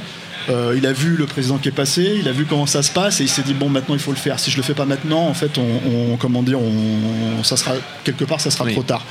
Euh, 0.51 0.75
il 0.77 0.87
a 0.87 0.93
vu 0.93 1.17
le 1.17 1.25
président 1.25 1.57
qui 1.57 1.69
est 1.69 1.73
passé, 1.73 2.17
il 2.21 2.29
a 2.29 2.33
vu 2.33 2.45
comment 2.45 2.67
ça 2.67 2.83
se 2.83 2.91
passe 2.91 3.19
et 3.21 3.25
il 3.25 3.31
s'est 3.31 3.41
dit 3.43 3.55
bon 3.55 3.71
maintenant 3.71 3.95
il 3.95 4.01
faut 4.01 4.11
le 4.11 4.17
faire. 4.19 4.39
Si 4.39 4.51
je 4.51 4.59
le 4.59 4.63
fais 4.63 4.75
pas 4.75 4.85
maintenant, 4.85 5.27
en 5.27 5.33
fait, 5.33 5.57
on, 5.57 6.13
on- 6.13 6.17
comment 6.19 6.43
dire, 6.43 6.59
on, 6.61 7.43
ça 7.43 7.57
sera 7.57 7.73
quelque 8.05 8.25
part, 8.25 8.43
ça 8.43 8.51
sera 8.51 8.65
Oui. 8.67 8.73
trop 8.73 8.83
tard 8.83 9.05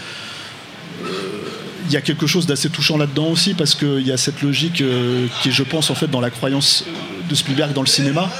il 1.85 1.91
y 1.91 1.97
a 1.97 2.01
quelque 2.01 2.27
chose 2.27 2.45
d'assez 2.47 2.69
touchant 2.69 2.97
là-dedans 2.97 3.25
aussi 3.27 3.53
parce 3.53 3.75
qu'il 3.75 4.07
y 4.07 4.11
a 4.11 4.17
cette 4.17 4.41
logique 4.41 4.81
euh, 4.81 5.27
qui 5.41 5.49
est, 5.49 5.51
je 5.51 5.63
pense, 5.63 5.89
en 5.89 5.95
fait, 5.95 6.07
dans 6.09 6.21
la 6.21 6.29
croyance 6.29 6.85
de 7.29 7.35
Spielberg 7.35 7.73
dans 7.73 7.81
le 7.81 7.87
cinéma, 7.87 8.31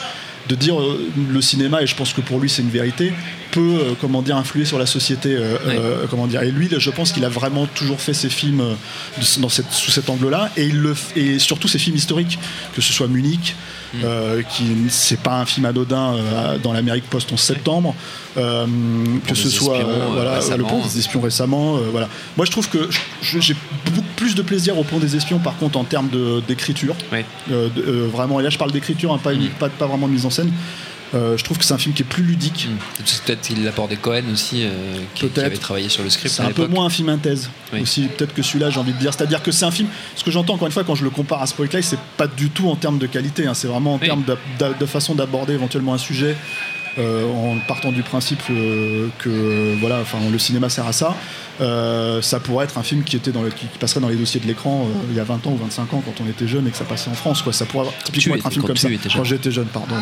de 0.47 0.55
dire 0.55 0.79
euh, 0.79 1.09
le 1.31 1.41
cinéma, 1.41 1.81
et 1.81 1.88
je 1.88 1.95
pense 1.95 2.13
que 2.13 2.21
pour 2.21 2.39
lui 2.39 2.50
c'est 2.50 2.62
une 2.62 2.69
vérité, 2.69 3.13
peut, 3.53 3.79
euh, 3.79 3.93
comment 4.01 4.21
dire, 4.21 4.35
influer 4.35 4.65
sur 4.65 4.79
la 4.79 4.85
société, 4.85 5.35
euh, 5.35 5.57
euh, 5.67 6.05
comment 6.09 6.27
dire. 6.27 6.41
Et 6.41 6.51
lui, 6.51 6.69
je 6.75 6.89
pense 6.89 7.12
qu'il 7.12 7.23
a 7.23 7.29
vraiment 7.29 7.67
toujours 7.67 8.01
fait 8.01 8.13
ses 8.13 8.29
films 8.29 8.63
dans 9.38 9.50
cette, 9.50 9.71
sous 9.71 9.91
cet 9.91 10.09
angle-là, 10.09 10.51
et 10.57 10.65
il 10.65 10.79
le, 10.79 10.95
et 11.15 11.39
surtout 11.39 11.67
ses 11.67 11.77
films 11.77 11.95
historiques, 11.95 12.39
que 12.75 12.81
ce 12.81 12.91
soit 12.91 13.07
Munich. 13.07 13.55
Euh, 14.03 14.41
qui 14.43 14.65
c'est 14.89 15.19
pas 15.19 15.39
un 15.39 15.45
film 15.45 15.65
anodin 15.65 16.15
euh, 16.15 16.57
dans 16.57 16.73
l'Amérique 16.73 17.03
post 17.09 17.31
11 17.31 17.39
septembre 17.39 17.93
euh, 18.38 18.65
que 19.27 19.35
ce 19.35 19.50
soit 19.50 19.77
euh, 19.77 19.83
euh, 19.85 20.07
voilà, 20.12 20.39
le 20.57 20.63
pont 20.63 20.81
des 20.81 20.97
espions 20.97 21.21
récemment. 21.21 21.75
euh, 21.77 21.81
voilà. 21.91 22.07
Moi, 22.35 22.45
je 22.45 22.51
trouve 22.51 22.67
que 22.69 22.89
j'ai 23.21 23.55
beaucoup 23.85 24.01
plus 24.15 24.33
de 24.35 24.41
plaisir 24.41 24.77
au 24.79 24.83
pont 24.83 24.97
des 24.97 25.15
espions, 25.15 25.38
par 25.39 25.57
contre, 25.57 25.77
en 25.77 25.83
termes 25.83 26.09
d'écriture. 26.47 26.95
Oui. 27.12 27.19
Vraiment, 28.12 28.39
et 28.39 28.43
là, 28.43 28.50
je 28.50 28.57
parle 28.57 28.71
d'écriture, 28.71 29.13
hein, 29.13 29.19
pas, 29.23 29.33
Mm. 29.33 29.50
pas, 29.59 29.69
pas 29.69 29.85
vraiment 29.85 30.07
de 30.07 30.13
mise 30.13 30.25
en 30.25 30.29
scène. 30.31 30.51
Euh, 31.13 31.38
je 31.38 31.43
trouve 31.43 31.58
que 31.58 31.65
c'est 31.65 31.74
un 31.74 31.77
film 31.77 31.93
qui 31.93 32.01
est 32.01 32.05
plus 32.05 32.24
ludique. 32.24 32.67
C'est 33.05 33.22
Peut-être 33.24 33.41
qu'il 33.41 33.63
l'apport 33.63 33.88
des 33.88 33.98
Cohen 33.98 34.24
aussi, 34.32 34.63
euh, 34.63 34.70
qui, 35.13 35.29
avait 35.39 35.58
travaillé 35.58 35.89
sur 35.89 36.03
le 36.03 36.10
script 36.10 36.34
C'est 36.34 36.41
un 36.43 36.51
peu 36.51 36.67
moins 36.67 36.86
un 36.86 36.89
film 36.89 37.10
synthèse 37.10 37.50
Oui. 37.72 37.82
aussi, 37.82 38.08
peut-être 38.08 38.34
que 38.34 38.41
celui-là, 38.41 38.70
j'ai 38.70 38.79
envie 38.79 38.93
de 38.93 38.98
dire. 38.98 39.13
C'est-à-dire 39.13 39.43
que 39.43 39.51
c'est 39.51 39.65
un 39.65 39.72
film. 39.72 39.88
Ce 40.15 40.24
que 40.24 40.32
j'entends 40.32 40.55
encore 40.55 40.67
une 40.67 40.74
fois 40.74 40.84
quand 40.84 40.96
je 40.96 41.03
le 41.03 41.10
compare 41.12 41.41
à 41.41 41.48
Spotlight, 41.48 41.84
c'est 41.84 42.00
pas 42.17 42.27
du 42.27 42.50
tout 42.50 42.70
en 42.70 42.75
termes 42.75 42.98
de 42.98 43.08
qualité. 43.08 43.46
hein, 43.46 43.53
c'est 43.53 43.67
vraiment 43.67 43.96
en 43.96 44.00
Oui. 44.00 44.08
termes 44.08 44.24
de 44.79 44.86
façon 44.86 45.13
d'aborder 45.15 45.53
éventuellement 45.53 45.93
un 45.93 45.98
sujet. 46.00 46.36
Euh, 46.97 47.25
en 47.31 47.57
partant 47.67 47.91
du 47.91 48.03
principe 48.03 48.41
euh, 48.50 49.07
que 49.19 49.75
voilà, 49.79 50.00
enfin 50.01 50.17
le 50.31 50.38
cinéma 50.39 50.69
sert 50.69 50.88
à 50.88 50.93
ça. 50.93 51.15
Euh, 51.62 52.19
ça 52.23 52.39
pourrait 52.39 52.65
être 52.65 52.79
un 52.79 52.83
film 52.83 53.03
qui 53.03 53.15
était 53.15 53.29
dans 53.31 53.43
le- 53.43 53.51
qui 53.51 53.67
passerait 53.79 54.00
dans 54.00 54.09
les 54.09 54.15
dossiers 54.15 54.39
de 54.39 54.47
l'écran 54.47 54.88
euh, 54.89 55.05
il 55.12 55.15
y 55.15 55.19
a 55.19 55.23
20 55.23 55.45
ans 55.45 55.51
ou 55.51 55.57
25 55.57 55.93
ans 55.93 56.01
quand 56.03 56.23
on 56.23 56.27
était 56.27 56.47
jeune 56.47 56.65
et 56.67 56.71
que 56.71 56.77
ça 56.77 56.83
passait 56.83 57.12
en 57.12 57.13
France 57.13 57.43
quoi. 57.43 57.53
Ça 57.53 57.65
pourrait 57.65 57.89
typiquement 58.03 58.33
tu 58.33 58.39
être 58.39 58.47
un 58.47 58.50
film 58.50 58.63
comme 58.65 58.75
ça 58.75 58.89
quand 59.15 59.23
j'étais 59.23 59.51
jeune 59.51 59.67
pardon. 59.67 59.93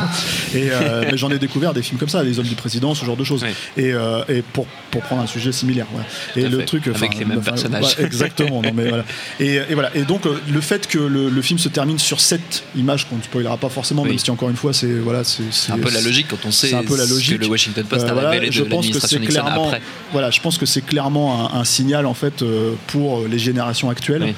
Et 0.55 0.69
euh, 0.71 1.03
mais 1.12 1.17
j'en 1.17 1.29
ai 1.29 1.39
découvert 1.39 1.74
des 1.74 1.81
films 1.81 2.00
comme 2.00 2.07
ça, 2.07 2.24
les 2.24 2.39
hommes 2.39 2.45
du 2.48 2.55
président, 2.55 2.95
ce 2.95 3.03
genre 3.03 3.17
de 3.17 3.25
choses. 3.25 3.43
Oui. 3.43 3.50
Et, 3.83 3.91
euh, 3.91 4.24
et 4.29 4.41
pour 4.41 4.65
pour 4.91 5.01
prendre 5.01 5.24
un 5.24 5.27
sujet 5.27 5.51
similaire. 5.51 5.88
voilà. 5.91 6.07
Et 6.38 6.50
le 6.50 6.60
fait. 6.60 6.65
truc 6.65 6.88
Avec 6.88 7.17
les 7.19 7.25
mêmes 7.25 7.41
personnages. 7.41 7.98
ouais, 7.98 8.05
exactement. 8.05 8.62
non, 8.62 8.71
mais 8.74 8.88
voilà. 8.88 9.03
et, 9.41 9.55
et 9.55 9.74
voilà. 9.74 9.93
Et 9.93 10.03
donc 10.03 10.21
le 10.25 10.62
fait 10.62 10.88
que 10.88 11.00
le, 11.00 11.29
le 11.29 11.41
film 11.41 11.60
se 11.60 11.67
termine 11.67 12.00
sur 12.00 12.21
cette 12.21 12.63
image 12.77 13.10
qu'on 13.10 13.17
ne 13.17 13.24
spoilera 13.24 13.57
pas 13.57 13.69
forcément, 13.69 14.03
Oui. 14.03 14.10
même 14.12 14.19
si 14.19 14.31
encore 14.31 14.50
une 14.50 14.55
fois 14.55 14.71
c'est 14.71 14.93
voilà 15.00 15.25
c'est 15.25 15.71
un 15.74 15.77
peu 15.77 15.91
la 15.91 16.00
logique 16.01 16.27
quand 16.29 16.45
on 16.45 16.51
sait 16.51 16.74
un 16.82 16.88
peu 16.88 16.98
la 16.98 17.06
logique. 17.06 17.38
que 17.38 17.44
le 17.44 17.50
Washington 17.50 17.86
Post 17.86 18.06
Euh, 18.06 18.10
a 18.10 18.14
voilà, 18.14 18.52
je 18.52 18.64
de 18.64 18.70
pense 18.70 18.90
que 18.90 19.00
c'est 19.00 19.20
clairement, 19.20 19.68
après. 19.68 19.82
voilà, 20.12 20.32
je 20.32 20.40
pense 20.42 20.58
que 20.58 20.66
c'est 20.66 20.82
clairement 20.86 21.54
un, 21.54 21.60
un 21.60 21.64
signal 21.64 22.06
en 22.06 22.14
fait 22.14 22.42
euh, 22.42 22.74
pour 22.88 23.26
les 23.28 23.40
générations 23.40 23.90
actuelles. 23.90 24.24
Oui. 24.24 24.36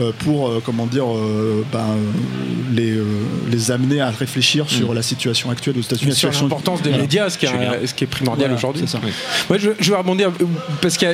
Euh, 0.00 0.12
pour 0.20 0.48
euh, 0.48 0.62
comment 0.64 0.86
dire 0.86 1.04
euh, 1.06 1.64
ben, 1.72 1.86
les, 2.72 2.90
euh, 2.92 3.04
les 3.50 3.70
amener 3.70 4.00
à 4.00 4.10
réfléchir 4.10 4.68
sur 4.68 4.92
la 4.94 5.02
situation 5.02 5.50
actuelle 5.50 5.76
aux 5.78 5.82
États-Unis 5.82 6.14
sur 6.14 6.28
la 6.28 6.32
situation- 6.32 6.42
l'importance 6.46 6.82
des 6.82 6.88
Voilà. 6.90 7.02
médias, 7.04 7.30
ce 7.30 7.38
qui, 7.38 7.46
est, 7.46 7.48
Julien. 7.50 7.72
ce 7.86 7.94
qui 7.94 8.04
est 8.04 8.06
primordial 8.08 8.48
Voilà, 8.50 8.56
aujourd'hui. 8.58 8.84
Moi, 9.48 9.58
je, 9.58 9.70
je 9.78 9.90
vais 9.90 9.96
rebondir 9.96 10.30
parce 10.80 10.96
que 10.98 11.06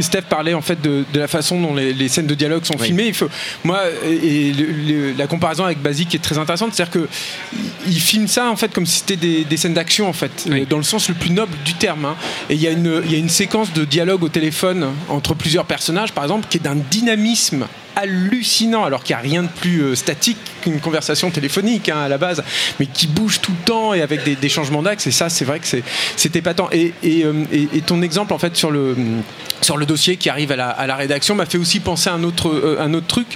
Steph 0.00 0.22
parlait 0.22 0.54
en 0.54 0.62
fait 0.62 0.80
de, 0.80 1.04
de 1.12 1.20
la 1.20 1.28
façon 1.28 1.60
dont 1.60 1.74
les, 1.74 1.92
les 1.92 2.08
scènes 2.08 2.26
de 2.26 2.34
dialogue 2.34 2.64
sont 2.64 2.74
Oui. 2.78 2.86
filmées. 2.86 3.08
Il 3.08 3.14
faut, 3.14 3.28
moi, 3.64 3.80
et, 4.06 4.48
et 4.48 4.52
le- 4.52 4.66
le- 5.10 5.12
la 5.12 5.26
comparaison 5.26 5.64
avec 5.64 5.80
Basique 5.82 6.14
est 6.14 6.18
très 6.22 6.38
intéressante, 6.38 6.74
c'est-à-dire 6.74 6.92
que 6.92 7.08
il 7.86 8.00
filme 8.00 8.26
ça 8.28 8.50
en 8.50 8.56
fait 8.56 8.72
comme 8.72 8.86
si 8.86 9.00
c'était 9.00 9.16
des, 9.16 9.44
des 9.44 9.56
scènes 9.56 9.74
d'action 9.74 10.08
en 10.08 10.12
fait, 10.12 10.46
Oui. 10.50 10.66
dans 10.68 10.76
le 10.78 10.82
sens 10.82 11.08
le 11.08 11.14
plus 11.14 11.30
noble 11.30 11.52
du 11.64 11.74
terme. 11.74 12.04
hein. 12.06 12.16
Et 12.50 12.54
il 12.54 12.60
y 12.60 12.66
a 12.66 12.70
une, 12.70 13.02
il 13.04 13.12
y 13.12 13.14
a 13.14 13.18
une 13.18 13.28
séquence 13.28 13.72
de 13.72 13.84
dialogue 13.84 14.22
au 14.22 14.28
téléphone 14.28 14.86
entre 15.08 15.34
plusieurs 15.34 15.64
personnages, 15.66 16.12
par 16.12 16.24
exemple, 16.24 16.46
qui 16.48 16.58
est 16.58 16.60
d'un 16.60 16.76
dynamisme 16.90 17.66
hallucinant 17.98 18.84
alors 18.84 19.02
qu'il 19.02 19.16
n'y 19.16 19.20
a 19.20 19.22
rien 19.22 19.42
de 19.42 19.48
plus 19.48 19.80
euh, 19.80 19.94
statique 19.94 20.38
qu'une 20.62 20.80
conversation 20.80 21.30
téléphonique 21.30 21.88
hein, 21.88 22.00
à 22.04 22.08
la 22.08 22.18
base 22.18 22.42
mais 22.80 22.86
qui 22.86 23.06
bouge 23.06 23.40
tout 23.40 23.52
le 23.52 23.64
temps 23.64 23.94
et 23.94 24.02
avec 24.02 24.24
des, 24.24 24.36
des 24.36 24.48
changements 24.48 24.82
d'axe. 24.82 25.06
Et 25.06 25.10
ça 25.10 25.28
c'est 25.28 25.44
vrai 25.44 25.60
que 25.60 25.66
c'est 26.16 26.36
épatant. 26.36 26.68
Et, 26.72 26.92
et, 27.02 27.24
euh, 27.24 27.32
et- 27.52 27.68
et 27.74 27.80
ton 27.80 28.02
exemple 28.02 28.32
en 28.32 28.38
fait 28.38 28.56
sur 28.56 28.70
le 28.70 28.96
sur 29.60 29.76
le 29.76 29.86
dossier 29.86 30.16
qui 30.16 30.28
arrive 30.30 30.52
à 30.52 30.56
la, 30.56 30.68
à 30.70 30.86
la 30.86 30.94
rédaction 30.94 31.34
m'a 31.34 31.44
fait 31.44 31.58
aussi 31.58 31.80
penser 31.80 32.08
à 32.08 32.14
un 32.14 32.22
autre, 32.22 32.48
euh, 32.48 32.76
un 32.80 32.94
autre 32.94 33.08
truc 33.08 33.26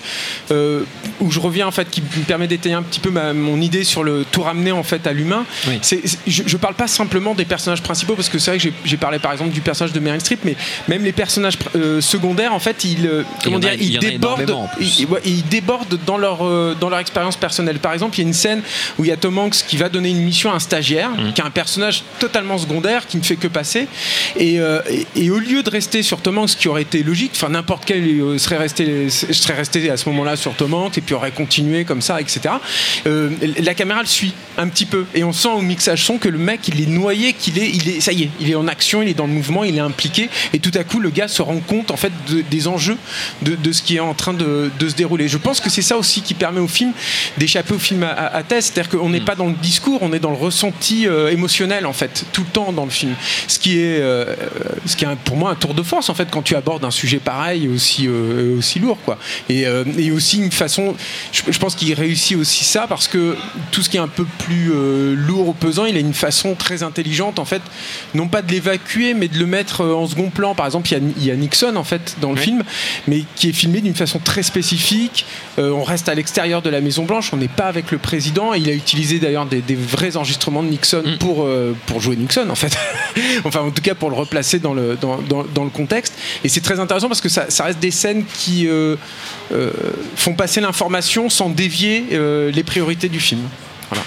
euh, 0.52 0.84
où 1.20 1.32
je 1.32 1.40
reviens 1.40 1.66
en 1.66 1.72
fait 1.72 1.90
qui 1.90 2.00
me 2.00 2.22
permet 2.24 2.46
d'étayer 2.46 2.76
un 2.76 2.82
petit 2.82 3.00
peu 3.00 3.10
ma- 3.10 3.32
mon 3.32 3.60
idée 3.60 3.82
sur 3.82 4.04
le 4.04 4.24
tout 4.30 4.42
ramener 4.42 4.70
en 4.70 4.84
fait 4.84 5.06
à 5.08 5.12
l'humain. 5.12 5.44
Oui. 5.66 5.80
je, 6.28 6.42
je 6.46 6.56
parle 6.56 6.74
pas 6.74 6.86
simplement 6.86 7.34
des 7.34 7.44
personnages 7.44 7.82
principaux 7.82 8.14
parce 8.14 8.28
que 8.28 8.38
c'est 8.38 8.52
vrai 8.52 8.58
que 8.58 8.68
j'ai, 8.84 8.96
parlé 8.96 9.18
par 9.18 9.32
exemple 9.32 9.50
du 9.50 9.60
personnage 9.60 9.92
de 9.92 9.98
Meryl 9.98 10.20
Streep 10.20 10.40
mais 10.44 10.54
même 10.86 11.02
les 11.02 11.10
personnages 11.12 11.58
euh, 11.74 12.00
secondaires 12.00 12.54
en 12.54 12.60
fait 12.60 12.84
ils 12.84 13.24
comment 13.42 13.56
Il 13.58 13.60
dire 13.60 13.70
ils 13.80 13.98
débordent 13.98 14.40
ils, 14.80 15.06
ouais, 15.06 15.20
ils 15.24 15.44
débordent 15.48 15.98
dans 16.06 16.18
leur 16.18 16.46
euh, 16.46 16.76
dans 16.80 16.88
leur 16.88 17.00
expérience 17.00 17.11
personnelle. 17.36 17.78
Par 17.78 17.92
exemple 17.92 18.18
il 18.18 18.22
y 18.22 18.24
a 18.24 18.28
une 18.28 18.34
scène 18.34 18.62
où 18.98 19.04
il 19.04 19.08
y 19.08 19.12
a 19.12 19.16
Tom 19.16 19.38
Hanks 19.38 19.64
qui 19.68 19.76
va 19.76 19.88
donner 19.88 20.10
une 20.10 20.22
mission 20.22 20.50
à 20.52 20.54
un 20.56 20.58
stagiaire 20.60 21.10
Mmh. 21.10 21.32
qui 21.34 21.40
est 21.40 21.44
un 21.44 21.50
personnage 21.50 22.02
totalement 22.18 22.58
secondaire 22.58 23.06
qui 23.06 23.16
ne 23.16 23.22
fait 23.22 23.36
que 23.36 23.48
passer. 23.48 23.86
Et, 24.36 24.60
euh, 24.60 24.80
et, 24.88 25.06
et 25.24 25.30
au 25.30 25.38
lieu 25.38 25.62
de 25.62 25.70
rester 25.70 26.02
sur 26.02 26.20
Tom 26.20 26.38
Hanks 26.38 26.56
qui 26.58 26.68
aurait 26.68 26.82
été 26.82 27.02
logique 27.02 27.32
enfin 27.34 27.48
n'importe 27.50 27.84
quel 27.86 28.04
serait 28.38 28.56
resté 28.58 29.08
je 29.08 29.32
serais 29.32 29.54
resté 29.54 29.90
à 29.90 29.96
ce 29.96 30.08
moment-là 30.10 30.36
sur 30.36 30.54
Tom 30.54 30.74
Hanks 30.74 30.98
et 30.98 31.00
puis 31.00 31.14
aurait 31.14 31.30
continué 31.32 31.84
comme 31.84 32.02
ça 32.02 32.20
etc 32.20 32.54
Euh, 33.06 33.30
la 33.58 33.74
caméra 33.74 34.00
le 34.00 34.06
suit 34.06 34.32
un 34.58 34.68
petit 34.68 34.86
peu. 34.86 35.04
Et 35.14 35.24
on 35.24 35.32
sent 35.32 35.48
au 35.48 35.60
mixage 35.62 36.04
son 36.04 36.18
que 36.18 36.28
le 36.28 36.38
mec 36.38 36.68
il 36.68 36.80
est 36.80 36.86
noyé 36.86 37.32
qu'il 37.32 37.58
est 37.58 37.68
il 37.70 37.88
est 37.88 38.00
ça 38.00 38.12
y 38.12 38.24
est 38.24 38.30
il 38.40 38.50
est 38.50 38.54
en 38.54 38.68
action 38.68 39.02
il 39.02 39.08
est 39.08 39.14
dans 39.14 39.26
le 39.26 39.32
mouvement 39.32 39.64
il 39.64 39.76
est 39.76 39.80
impliqué. 39.80 40.28
Et 40.52 40.58
tout 40.58 40.72
à 40.74 40.84
coup 40.84 41.00
le 41.00 41.10
gars 41.10 41.28
se 41.28 41.42
rend 41.42 41.58
compte 41.60 41.90
en 41.90 41.96
fait 41.96 42.12
de- 42.28 42.42
des 42.42 42.68
enjeux 42.68 42.96
de, 43.42 43.54
de 43.56 43.72
ce 43.72 43.82
qui 43.82 43.96
est 43.96 44.00
en 44.00 44.14
train 44.14 44.34
de, 44.34 44.70
de 44.78 44.88
se 44.88 44.94
dérouler. 44.94 45.28
Je 45.28 45.38
pense 45.38 45.60
que 45.60 45.70
c'est 45.70 45.82
ça 45.82 45.96
aussi 45.96 46.22
qui 46.22 46.34
permet 46.34 46.60
au 46.60 46.68
film 46.68 46.92
d'échapper 47.38 47.74
au 47.74 47.78
film 47.78 48.02
à, 48.02 48.10
à, 48.10 48.36
à 48.36 48.42
thèse. 48.42 48.66
C'est-à-dire 48.66 48.98
qu'on 48.98 49.08
n'est 49.08 49.20
pas 49.20 49.34
dans 49.34 49.46
le 49.46 49.54
discours 49.54 49.98
on 50.02 50.12
est 50.12 50.18
dans 50.18 50.30
le 50.30 50.36
ressenti 50.36 51.06
euh, 51.06 51.30
émotionnel 51.30 51.86
en 51.86 51.92
fait 51.92 52.24
tout 52.32 52.42
le 52.42 52.48
temps 52.48 52.72
dans 52.72 52.84
le 52.84 52.90
film. 52.90 53.14
Ce 53.48 53.58
qui 53.58 53.78
est 53.78 54.00
euh, 54.00 54.34
ce 54.86 54.96
qui 54.96 55.04
est 55.04 55.08
pour 55.24 55.36
moi 55.36 55.50
un 55.50 55.54
tour 55.54 55.74
de 55.74 55.82
force 55.82 56.08
en 56.10 56.14
fait 56.14 56.28
quand 56.30 56.42
tu 56.42 56.54
abordes 56.56 56.84
un 56.84 56.90
sujet 56.90 57.18
pareil 57.18 57.68
aussi 57.68 58.06
euh, 58.06 58.58
aussi 58.58 58.78
lourd 58.78 58.98
quoi. 59.04 59.18
Et, 59.48 59.64
et 59.98 60.10
aussi 60.10 60.38
une 60.38 60.50
façon 60.52 60.94
je, 61.32 61.42
je 61.48 61.58
pense 61.58 61.74
qu'il 61.74 61.92
réussit 61.94 62.36
aussi 62.36 62.64
ça 62.64 62.86
parce 62.88 63.08
que 63.08 63.36
tout 63.70 63.82
ce 63.82 63.88
qui 63.88 63.96
est 63.96 64.00
un 64.00 64.08
peu 64.08 64.26
plus 64.38 64.72
lourd 65.14 65.48
ou 65.48 65.52
pesant 65.52 65.84
il 65.84 65.96
a 65.96 66.00
une 66.00 66.14
façon 66.14 66.54
très 66.54 66.82
intelligente 66.82 67.38
en 67.38 67.44
fait 67.44 67.62
non 68.14 68.28
pas 68.28 68.42
de 68.42 68.50
l'évacuer 68.50 69.14
mais 69.14 69.28
de 69.28 69.38
le 69.38 69.46
mettre 69.46 69.84
en 69.84 70.06
second 70.06 70.30
plan. 70.30 70.54
Par 70.54 70.66
exemple 70.66 70.88
il 70.90 70.92
y 70.92 70.96
a, 70.96 71.00
il 71.18 71.24
y 71.26 71.30
a 71.30 71.36
Nixon 71.36 71.76
en 71.76 71.84
fait 71.84 72.16
dans 72.20 72.30
le 72.30 72.36
film 72.36 72.62
mais 73.06 73.22
qui 73.36 73.48
est 73.48 73.52
filmé 73.52 73.80
d'une 73.80 73.94
façon 73.94 74.18
très 74.18 74.42
spécifique. 74.42 75.26
On 75.58 75.82
reste 75.82 76.08
à 76.08 76.14
l'extérieur 76.14 76.62
de 76.62 76.70
la 76.70 76.80
Maison 76.80 76.91
Blanche 77.04 77.30
on 77.32 77.36
n'est 77.36 77.48
pas 77.48 77.66
avec 77.66 77.90
le 77.90 77.98
président. 77.98 78.52
Il 78.54 78.68
a 78.68 78.72
utilisé 78.72 79.18
d'ailleurs 79.18 79.46
des, 79.46 79.60
des 79.60 79.74
vrais 79.74 80.16
enregistrements 80.16 80.62
de 80.62 80.68
Nixon 80.68 81.02
pour, 81.18 81.44
euh, 81.44 81.74
pour 81.86 82.00
jouer 82.00 82.16
Nixon 82.16 82.48
en 82.50 82.54
fait. 82.54 82.76
Enfin 83.44 83.60
en 83.60 83.70
tout 83.70 83.82
cas 83.82 83.94
pour 83.94 84.10
le 84.10 84.16
replacer 84.16 84.58
dans 84.58 84.74
le, 84.74 84.96
dans, 85.00 85.18
dans- 85.22 85.44
dans 85.44 85.64
le 85.64 85.70
contexte. 85.70 86.14
Et 86.44 86.48
c'est 86.48 86.60
très 86.60 86.78
intéressant 86.80 87.08
parce 87.08 87.20
que 87.20 87.28
ça, 87.28 87.46
ça 87.50 87.64
reste 87.64 87.78
des 87.78 87.90
scènes 87.90 88.24
qui 88.34 88.68
euh, 88.68 88.96
euh, 89.52 89.70
font 90.16 90.34
passer 90.34 90.60
l'information 90.60 91.28
sans 91.30 91.48
dévier 91.48 92.04
les 92.52 92.62
priorités 92.64 93.08
du 93.08 93.20
film. 93.20 93.40
Voilà 93.90 94.04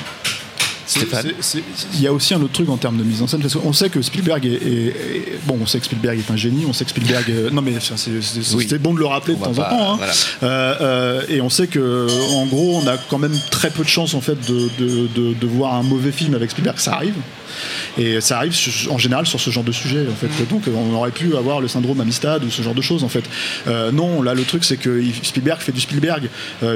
Il 1.93 2.01
y 2.01 2.07
a 2.07 2.13
aussi 2.13 2.33
un 2.33 2.41
autre 2.41 2.53
truc 2.53 2.69
en 2.69 2.77
termes 2.77 2.97
de 2.97 3.03
mise 3.03 3.21
en 3.21 3.27
scène, 3.27 3.41
parce 3.41 3.55
qu'on 3.55 3.73
sait 3.73 3.89
que 3.89 4.01
Spielberg 4.01 4.45
est, 4.45 4.49
est- 4.53 4.87
est- 4.87 5.39
bon, 5.45 5.57
on 5.61 5.65
sait 5.65 5.79
que 5.79 5.85
Spielberg 5.85 6.19
est 6.19 6.31
un 6.31 6.35
génie, 6.35 6.65
on 6.67 6.73
sait 6.73 6.83
que 6.85 6.91
Spielberg, 6.91 7.25
euh, 7.29 7.49
non 7.49 7.61
mais 7.61 7.73
c'est 7.79 8.55
Oui. 8.55 8.67
bon 8.79 8.93
de 8.93 8.99
le 8.99 9.05
rappeler 9.05 9.33
de 9.35 9.39
On 9.39 9.43
temps 9.53 9.61
en 9.61 9.69
temps, 9.69 9.93
hein. 9.93 9.97
voilà. 9.97 10.13
Euh, 10.43 10.75
euh, 10.81 11.21
et 11.29 11.41
on 11.41 11.49
sait 11.49 11.67
que 11.67 12.07
en 12.33 12.45
gros, 12.45 12.79
on 12.83 12.87
a 12.87 12.97
quand 13.09 13.17
même 13.19 13.37
très 13.51 13.69
peu 13.69 13.83
de 13.83 13.89
chances 13.89 14.13
en 14.13 14.21
fait 14.21 14.37
de, 14.47 14.69
de- 14.79 15.07
de- 15.15 15.33
de 15.33 15.47
voir 15.47 15.73
un 15.75 15.83
mauvais 15.83 16.11
film 16.11 16.35
avec 16.35 16.51
Spielberg, 16.51 16.77
ça 16.77 16.93
arrive. 16.93 17.15
Et 17.97 18.19
ça 18.19 18.37
arrive 18.37 18.53
en 18.89 18.97
général 18.97 19.25
sur 19.25 19.39
ce 19.39 19.49
genre 19.49 19.63
de 19.63 19.71
sujet 19.71 20.05
en 20.11 20.15
fait. 20.15 20.27
Donc 20.49 20.63
on 20.67 20.93
aurait 20.93 21.11
pu 21.11 21.37
avoir 21.37 21.61
le 21.61 21.69
syndrome 21.69 22.01
Amistad 22.01 22.43
ou 22.43 22.51
ce 22.51 22.61
genre 22.61 22.73
de 22.75 22.81
choses 22.81 23.05
en 23.05 23.07
fait. 23.07 23.23
Euh, 23.67 23.93
non, 23.93 24.21
là 24.21 24.33
le 24.33 24.43
truc 24.43 24.65
c'est 24.65 24.75
que 24.75 25.01
Spielberg 25.23 25.61
fait 25.61 25.71
du 25.71 25.79
Spielberg. 25.79 26.27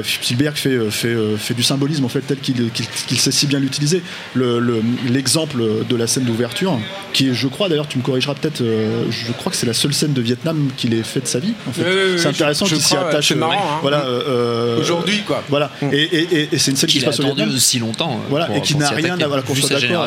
Spielberg 0.04 0.56
fait, 0.56 0.90
fait, 0.90 1.14
fait 1.36 1.52
du 1.54 1.62
symbolisme 1.62 2.06
en 2.06 2.08
fait 2.08 2.22
tel 2.22 2.38
qu'il 2.38 3.20
sait 3.20 3.30
si 3.30 3.46
bien 3.46 3.58
l'utiliser. 3.58 3.99
Le- 4.34 4.58
le- 4.58 4.82
L'exemple 5.08 5.62
de 5.88 5.96
la 5.96 6.06
scène 6.06 6.24
d'ouverture, 6.24 6.78
qui 7.12 7.28
est, 7.28 7.34
je 7.34 7.48
crois 7.48 7.68
d'ailleurs, 7.68 7.88
tu 7.88 7.98
me 7.98 8.02
corrigeras 8.02 8.34
peut-être, 8.34 8.60
euh, 8.62 9.04
je 9.10 9.32
crois 9.32 9.50
que 9.50 9.56
c'est 9.58 9.66
la 9.66 9.72
seule 9.72 9.92
scène 9.92 10.12
de 10.12 10.20
Vietnam 10.20 10.68
qu'il 10.76 10.94
ait 10.94 11.02
fait 11.02 11.20
de 11.20 11.26
sa 11.26 11.38
vie. 11.38 11.54
En 11.68 11.72
fait. 11.72 11.82
C'est 12.18 12.28
intéressant 12.28 12.66
qu'il 12.66 12.80
s'y 12.80 12.96
attache. 12.96 13.28
c'est 13.28 13.34
euh, 13.34 13.38
marrant, 13.38 13.52
hein. 13.54 13.78
Voilà. 13.82 14.04
euh, 14.04 14.80
Aujourd'hui, 14.80 15.22
quoi. 15.26 15.42
Voilà. 15.48 15.70
Et, 15.92 15.96
et- 16.02 16.28
et- 16.42 16.48
et 16.52 16.58
c'est 16.58 16.70
une 16.70 16.76
scène 16.76 16.88
qui 16.90 17.00
se 17.00 17.04
passe 17.06 17.20
au 17.20 17.24
Vietnam. 17.24 17.50
aussi 17.54 17.78
longtemps. 17.78 18.20
Voilà, 18.28 18.46
pour- 18.46 18.56
et 18.56 18.60
qui 18.62 18.76
n'a 18.76 18.88
rien 18.90 19.14
à 19.20 19.26
voir, 19.26 19.42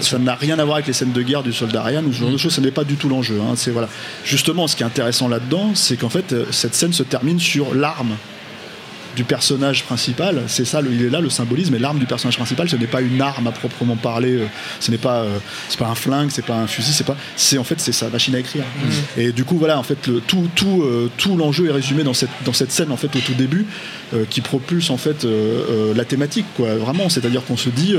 ça 0.03 0.17
n'a 0.19 0.35
rien 0.35 0.59
à 0.59 0.63
voir 0.65 0.75
avec 0.77 0.87
les 0.87 0.93
scènes 0.93 1.11
de 1.11 1.21
guerre 1.21 1.43
du 1.43 1.53
soldat 1.53 1.83
Ryan 1.83 2.03
ou 2.07 2.13
ce 2.13 2.19
genre 2.19 2.29
de 2.31 2.37
choses, 2.37 2.53
ce 2.53 2.61
n'est 2.61 2.71
pas 2.71 2.83
du 2.83 2.95
tout 2.95 3.09
l'enjeu. 3.09 3.39
hein. 3.41 3.53
C'est 3.55 3.71
voilà. 3.71 3.89
Justement, 4.23 4.67
ce 4.67 4.75
qui 4.75 4.83
est 4.83 4.85
intéressant 4.85 5.27
là-dedans, 5.27 5.71
c'est 5.75 5.97
qu'en 5.97 6.09
fait, 6.09 6.33
cette 6.51 6.75
scène 6.75 6.93
se 6.93 7.03
termine 7.03 7.39
sur 7.39 7.73
l'arme 7.73 8.15
du 9.15 9.23
personnage 9.23 9.83
principal, 9.83 10.41
c'est 10.47 10.65
ça, 10.65 10.81
il 10.89 11.05
est 11.05 11.09
là 11.09 11.21
le 11.21 11.29
symbolisme, 11.29 11.75
et 11.75 11.79
l'arme 11.79 11.99
du 11.99 12.05
personnage 12.05 12.35
principal, 12.37 12.67
ce 12.69 12.75
n'est 12.75 12.87
pas 12.87 13.01
une 13.01 13.21
arme 13.21 13.47
à 13.47 13.51
proprement 13.51 13.95
parler, 13.95 14.33
euh, 14.33 14.45
ce 14.79 14.89
n'est 14.91 14.97
pas, 14.97 15.21
euh, 15.21 15.37
c'est 15.69 15.77
pas 15.79 15.87
un 15.87 15.95
flingue, 15.95 16.29
c'est 16.31 16.45
pas 16.45 16.55
un 16.55 16.67
fusil, 16.67 16.93
c'est 16.93 17.05
pas, 17.05 17.15
c'est 17.35 17.57
en 17.57 17.63
fait 17.63 17.79
c'est 17.79 17.91
sa 17.91 18.09
machine 18.09 18.35
à 18.35 18.39
écrire. 18.39 18.63
Et 19.17 19.31
du 19.31 19.43
coup 19.43 19.57
voilà, 19.57 19.77
en 19.77 19.83
fait 19.83 20.07
le, 20.07 20.19
tout, 20.19 20.47
tout, 20.55 20.81
euh, 20.83 21.09
tout 21.17 21.37
l'enjeu 21.37 21.67
est 21.67 21.71
résumé 21.71 22.03
dans 22.03 22.13
cette, 22.13 22.29
dans 22.45 22.53
cette 22.53 22.71
scène 22.71 22.91
en 22.91 22.97
fait 22.97 23.15
au 23.15 23.19
tout 23.19 23.33
début, 23.33 23.65
qui 24.29 24.41
propulse 24.41 24.91
en 24.91 24.97
fait 24.97 25.25
la 25.95 26.05
thématique 26.05 26.45
quoi, 26.55 26.75
vraiment, 26.75 27.09
c'est-à-dire 27.09 27.43
qu'on 27.45 27.57
se 27.57 27.69
dit, 27.69 27.95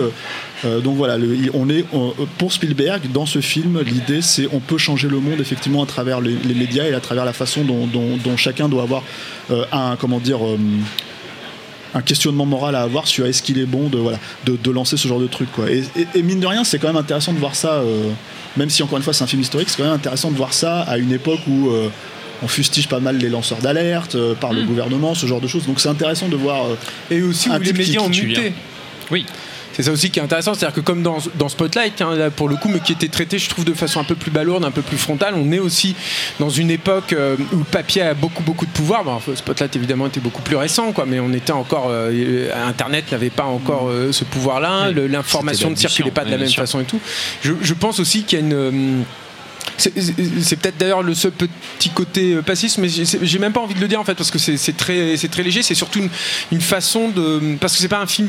donc 0.85 0.97
voilà, 0.97 1.19
le- 1.19 1.51
on 1.55 1.69
est 1.69 1.85
on- 1.93 2.13
pour 2.39 2.53
Spielberg 2.53 3.11
dans 3.13 3.27
ce 3.27 3.41
film, 3.41 3.81
l'idée 3.81 4.23
c'est 4.23 4.47
on 4.53 4.61
peut 4.61 4.79
changer 4.79 5.09
le 5.09 5.19
monde 5.19 5.41
effectivement 5.41 5.83
à 5.83 5.87
travers 5.87 6.21
les, 6.21 6.37
les 6.45 6.55
médias 6.55 6.85
et 6.85 6.95
à 6.95 7.01
travers 7.01 7.25
la 7.25 7.33
façon 7.33 7.65
dont, 7.65 7.87
dont- 7.89 8.17
dont 8.17 8.37
chacun 8.37 8.69
doit 8.69 8.83
avoir 8.85 9.03
un 9.73 9.97
comment 9.97 10.21
dire 10.21 10.39
un 11.95 12.03
questionnement 12.03 12.45
moral 12.47 12.75
à 12.75 12.83
avoir 12.83 13.07
sur 13.07 13.25
est-ce 13.27 13.43
qu'il 13.43 13.59
est 13.59 13.67
bon 13.67 13.89
de, 13.89 13.99
voilà, 13.99 14.19
de, 14.45 14.57
de 14.57 14.71
lancer 14.71 14.97
ce 14.97 15.07
genre 15.09 15.21
de 15.21 15.27
truc. 15.29 15.51
Quoi. 15.53 15.71
Et, 15.71 15.85
et- 15.97 16.07
et 16.19 16.23
mine 16.23 16.41
de 16.41 16.47
rien, 16.47 16.65
c'est 16.65 16.79
quand 16.79 16.89
même 16.89 16.97
intéressant 16.97 17.33
de 17.33 17.39
voir 17.39 17.55
ça, 17.55 17.75
euh, 17.75 18.11
même 18.57 18.69
si 18.71 18.83
encore 18.83 18.99
une 18.99 19.05
fois 19.05 19.13
c'est 19.13 19.25
un 19.25 19.29
film 19.29 19.43
historique, 19.43 19.69
c'est 19.71 19.77
quand 19.77 19.85
même 19.85 19.93
intéressant 19.93 20.31
de 20.31 20.37
voir 20.37 20.53
ça 20.53 20.81
à 20.83 20.99
une 20.99 21.13
époque 21.13 21.41
où 21.47 21.71
euh, 21.71 21.89
on 22.43 22.49
fustige 22.49 22.89
pas 22.89 22.99
mal 23.01 23.17
les 23.19 23.29
lanceurs 23.29 23.59
d'alerte 23.59 24.17
euh, 24.17 24.35
par 24.35 24.53
le 24.53 24.63
gouvernement, 24.65 25.15
ce 25.15 25.27
genre 25.27 25.41
de 25.41 25.47
choses. 25.47 25.67
Donc 25.67 25.81
c'est 25.81 25.89
intéressant 25.89 26.29
de 26.29 26.37
voir. 26.37 26.67
euh, 26.67 26.77
Et 27.11 27.23
aussi 27.23 27.49
un 27.49 27.59
où 27.59 27.63
les 27.63 27.73
médias 27.73 28.01
ont 28.01 28.09
muté. 28.09 28.53
Oui. 29.11 29.25
C'est 29.75 29.83
ça 29.83 29.91
aussi 29.91 30.11
qui 30.11 30.21
est 30.21 30.23
intéressant, 30.23 30.55
c'est-à-dire 30.55 30.75
que 30.77 30.81
comme 30.81 31.03
dans, 31.03 31.19
dans 31.35 31.49
Spotlight, 31.49 32.01
hein, 32.01 32.15
là, 32.15 32.31
pour 32.31 32.49
le 32.49 32.55
coup, 32.55 32.69
mais 32.69 32.79
qui 32.79 32.93
était 32.93 33.09
traité, 33.09 33.39
je 33.39 33.49
trouve, 33.49 33.65
de 33.65 33.75
façon 33.75 33.99
un 34.01 34.05
peu 34.05 34.15
plus 34.15 34.31
balourde, 34.31 34.65
un 34.65 34.71
peu 34.71 34.83
plus 34.83 34.97
frontale, 34.97 35.35
on 35.37 35.51
est 35.51 35.59
aussi 35.59 35.97
dans 36.39 36.49
une 36.49 36.71
époque 36.71 37.13
euh, 37.13 37.37
où 37.53 37.59
le 37.59 37.65
papier 37.65 38.03
a 38.03 38.15
beaucoup, 38.15 38.45
beaucoup 38.45 38.67
de 38.67 38.71
pouvoir. 38.71 39.03
Bon, 39.03 39.21
Spotlight, 39.35 39.75
évidemment, 39.75 40.07
était 40.07 40.21
beaucoup 40.21 40.43
plus 40.43 40.55
récent, 40.57 40.93
quoi, 40.93 41.07
mais 41.07 41.19
on 41.19 41.33
était 41.33 41.53
encore. 41.53 41.89
euh, 41.91 42.51
Internet 42.69 43.11
n'avait 43.11 43.31
pas 43.31 43.45
encore 43.45 43.89
euh, 43.89 44.13
ce 44.13 44.23
pouvoir-là, 44.25 44.91
Oui, 44.95 45.09
l'information 45.09 45.71
ne 45.71 45.75
circulait 45.75 46.13
pas 46.13 46.25
de 46.25 46.31
la 46.31 46.39
même 46.39 46.49
façon 46.49 46.81
et 46.81 46.85
tout. 46.85 47.01
Je, 47.43 47.53
je 47.61 47.75
pense 47.75 47.99
aussi 47.99 48.23
qu'il 48.23 48.39
y 48.39 48.43
a 48.43 48.45
une. 48.45 49.05
c'est 49.77 50.57
peut-être 50.57 50.77
d'ailleurs 50.79 51.03
le 51.03 51.15
seul 51.15 51.33
petit 51.33 51.91
côté 51.91 52.37
passiste, 52.47 52.79
mais 52.79 52.89
j'ai 52.89 53.39
même 53.41 53.53
pas 53.53 53.61
envie 53.61 53.75
de 53.75 53.81
le 53.81 53.89
dire 53.89 54.01
en 54.01 54.05
fait 54.05 54.15
parce 54.15 54.31
que 54.31 54.39
c'est 54.39 54.77
très, 54.77 55.17
très 55.17 55.43
léger. 55.43 55.63
C'est 55.63 55.75
surtout 55.75 55.99
une, 55.99 56.11
une 56.53 56.61
façon 56.61 57.09
de 57.09 57.57
parce 57.61 57.75
que 57.75 57.81
c'est 57.81 57.89
pas 57.89 58.01
un 58.01 58.07
film 58.07 58.29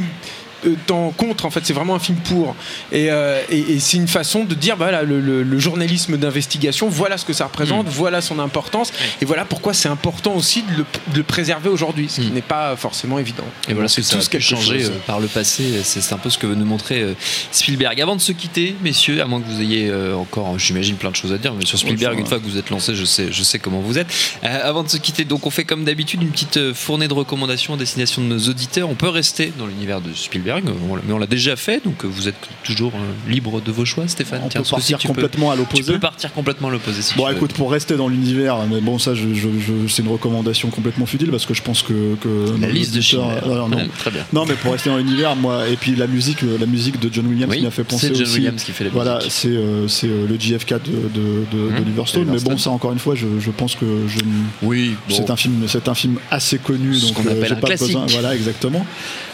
euh, 0.65 0.75
en 0.93 1.12
contre 1.12 1.45
en 1.45 1.50
fait 1.50 1.62
c'est 1.65 1.74
vraiment 1.74 1.95
un 1.95 2.00
film 2.00 2.17
pour 2.19 2.55
et, 2.91 3.12
euh, 3.12 3.41
et- 3.50 3.74
et 3.74 3.79
c'est 3.79 3.98
une 3.98 4.07
façon 4.07 4.43
de 4.43 4.55
dire 4.55 4.75
voilà 4.77 5.03
le, 5.03 5.19
le- 5.19 5.43
le 5.43 5.60
journalisme 5.60 6.17
d'investigation 6.17 6.89
voilà 6.89 7.17
ce 7.17 7.25
que 7.25 7.34
ça 7.34 7.45
représente 7.45 7.88
voilà 7.88 8.22
son 8.22 8.39
importance 8.39 8.91
et 9.21 9.25
voilà 9.25 9.45
pourquoi 9.45 9.73
c'est 9.73 9.89
important 9.89 10.34
aussi 10.36 10.63
de 10.63 10.78
le, 10.78 10.86
de 11.13 11.17
le 11.17 11.23
préserver 11.23 11.69
aujourd'hui 11.69 12.08
ce 12.10 12.21
qui 12.21 12.32
n'est 12.32 12.41
pas 12.41 12.75
forcément 12.75 13.19
évident 13.19 13.43
Et 13.69 13.73
voilà 13.73 13.88
ce 13.88 13.97
que 13.97 14.01
c'est 14.01 14.15
a 14.15 14.19
tous 14.19 14.25
pu 14.25 14.32
quelque 14.32 14.41
changer 14.43 14.80
chose. 14.80 14.89
euh, 14.91 14.99
par 15.08 15.19
le 15.19 15.28
passé. 15.28 15.63
C'est 15.84 16.13
un 16.13 16.17
peu 16.17 16.30
ce 16.30 16.38
que 16.38 16.47
veut 16.47 16.56
nous 16.56 16.65
montrer 16.65 17.06
Spielberg. 17.51 17.99
Avant 18.01 18.15
de 18.15 18.21
se 18.21 18.32
quitter, 18.32 18.75
messieurs, 18.84 19.21
à 19.21 19.25
moins 19.25 19.41
que 19.41 19.47
vous 19.47 19.62
ayez 19.62 19.91
encore, 20.13 20.58
j'imagine, 20.58 20.95
plein 20.95 21.12
de 21.12 21.15
choses 21.15 21.32
à 21.34 21.38
dire, 21.38 21.54
mais 21.54 21.65
sur 21.65 21.78
Spielberg, 21.78 22.19
une 22.19 22.25
fois 22.25 22.39
que 22.39 22.43
vous 22.45 22.58
êtes 22.58 22.69
lancé, 22.69 22.95
je 22.95 23.06
sais, 23.06 23.28
je 23.32 23.43
sais 23.43 23.60
comment 23.60 23.80
vous 23.80 23.97
êtes. 23.97 24.08
Euh, 24.43 24.60
avant 24.69 24.84
de 24.84 24.89
se 24.89 24.97
quitter, 24.97 25.25
donc 25.25 25.45
on 25.45 25.49
fait 25.49 25.63
comme 25.63 25.84
d'habitude 25.84 26.21
une 26.21 26.30
petite 26.30 26.73
fournée 26.73 27.08
de 27.08 27.13
recommandations 27.13 27.73
à 27.73 27.78
destination 27.78 28.21
de 28.21 28.28
nos 28.28 28.39
auditeurs. 28.49 28.89
On 28.89 28.95
peut 28.95 29.10
rester 29.10 29.51
dans 29.58 29.67
l'univers 29.67 30.01
de 30.01 30.13
Spielberg, 30.13 30.55
mais 30.63 31.13
on 31.13 31.18
l'a 31.18 31.28
déjà 31.28 31.56
fait, 31.56 31.84
donc 31.84 32.04
euh, 32.04 32.08
vous 32.08 32.28
êtes 32.28 32.36
toujours 32.63 32.91
euh, 32.96 33.32
libre 33.32 33.62
de 33.62 33.72
vos 33.72 33.86
choix, 33.86 34.08
Stéphane. 34.08 34.41
on 34.46 34.50
Tiens, 34.50 34.62
peut 34.62 34.70
partir 34.70 34.98
tu 34.98 35.08
peux- 35.08 35.13
complètement 35.13 35.52
à 35.52 35.54
Tu 35.56 35.60
l'opposé. 35.60 35.94
peux 35.94 36.00
partir 36.00 36.34
complètement 36.34 36.68
à 36.68 36.72
l'opposé 36.72 37.02
si 37.02 37.13
Bon, 37.15 37.24
tu 37.26 37.30
veux. 37.32 37.36
écoute, 37.38 37.54
pour 37.54 37.72
rester 37.72 37.96
dans 37.96 38.08
l'univers, 38.08 38.58
mais 38.70 38.82
bon, 38.82 39.00
ça, 39.00 39.13
je, 39.15 39.34
je- 39.34 39.48
je- 39.60 39.88
c'est 39.88 40.02
une 40.04 40.10
recommandation 40.12 40.70
complètement 40.70 41.06
futile 41.06 41.30
parce 41.32 41.46
que 41.46 41.54
je 41.54 41.62
pense 41.62 41.82
que. 41.84 42.15
que 42.22 42.60
La 42.62 42.70
liste 42.70 42.96
de 42.96 43.02
Schindler. 43.02 43.39
alors, 43.44 43.70
non. 43.70 43.78
Ouais, 43.78 43.88
très 43.98 44.12
bien. 44.12 44.26
Non, 44.34 44.46
mais 44.46 44.56
pour 44.56 44.72
rester 44.72 44.89
dans 44.89 44.98
l'univers, 44.98 45.36
moi, 45.36 45.68
et 45.68 45.76
puis 45.76 45.96
la 45.96 46.08
musique, 46.08 46.44
euh, 46.44 46.58
la 46.60 46.65
musique 46.65 47.00
de 47.00 47.10
John 47.13 47.28
Williams 47.28 47.52
Oui, 47.52 47.60
qui 47.60 47.63
m'a 47.65 47.72
fait 47.72 47.84
penser 47.84 48.08
c'est 48.08 48.13
John 48.15 48.24
aussi. 48.24 48.36
Williams 48.36 48.63
qui 48.63 48.72
fait 48.72 48.84
la 48.86 48.89
Voilà, 48.89 49.15
musique. 49.18 49.32
c'est 49.32 49.48
euh, 49.50 49.88
c'est 49.88 50.08
le 50.08 50.36
JFK 50.39 50.74
de, 50.74 50.78
de, 50.78 51.46
de, 51.52 51.58
Mmh, 51.72 51.78
d'Oliver 51.80 52.04
Stone. 52.06 52.28
Mais 52.32 52.39
bon, 52.39 52.58
ça, 52.58 52.70
encore 52.72 52.91
une 52.91 53.00
fois, 53.00 53.15
je, 53.15 53.26
pense 53.52 53.76
que 53.76 53.86
je. 54.08 54.20
Oui, 54.62 54.96
bon. 55.10 55.15
C'est 55.15 55.30
un 55.30 55.36
film, 55.36 55.63
c'est 55.68 55.88
un 55.88 55.96
film 55.96 56.18
assez 56.32 56.58
connu, 56.58 56.98
donc 57.00 57.13
qu'on 57.13 57.22
appelle 57.24 57.46
j'ai 57.48 57.52
un 57.54 57.56
pas 57.56 57.68
classique. 57.68 57.88
besoin. 57.88 58.06
Voilà, 58.10 58.36
exactement. 58.36 58.86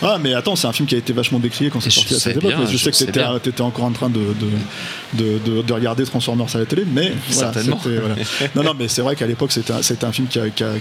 Ah, 0.02 0.18
mais 0.22 0.34
attends, 0.34 0.56
c'est 0.56 0.68
un 0.68 0.72
film 0.74 0.88
qui 0.88 0.96
a 0.96 0.98
été 1.02 1.14
vachement 1.14 1.40
décrié 1.40 1.70
quand 1.70 1.80
c'est 1.82 1.90
sorti 1.90 2.16
à 2.16 2.20
cette 2.20 2.38
époque. 2.38 2.50
bien, 2.52 2.66
je, 2.66 2.78
sais 2.78 2.92
que 2.92 3.12
bien. 3.12 3.38
t'étais 3.40 3.62
encore 3.62 3.86
en 3.86 3.92
train 3.92 4.10
de, 4.10 4.20
de, 4.20 5.24
de, 5.24 5.40
de- 5.40 5.62
de 5.62 5.74
regarder 5.74 6.04
Transformers 6.06 6.56
à 6.56 6.60
la 6.60 6.66
télé, 6.66 6.84
mais 6.92 7.14
voilà, 7.30 7.54
Certainement. 7.54 7.80
c'était- 7.84 7.98
voilà. 8.00 8.16
Non, 8.56 8.64
non, 8.64 8.74
mais 8.78 8.88
c'est 8.88 9.02
vrai 9.02 9.16
qu'à 9.16 9.28
l'époque, 9.28 9.52
c'était 9.52 9.74
un, 9.74 9.82
un 10.08 10.12
film 10.12 10.28
qui 10.28 10.40
a, 10.40 10.50
qui 10.50 10.64
a- 10.64 10.74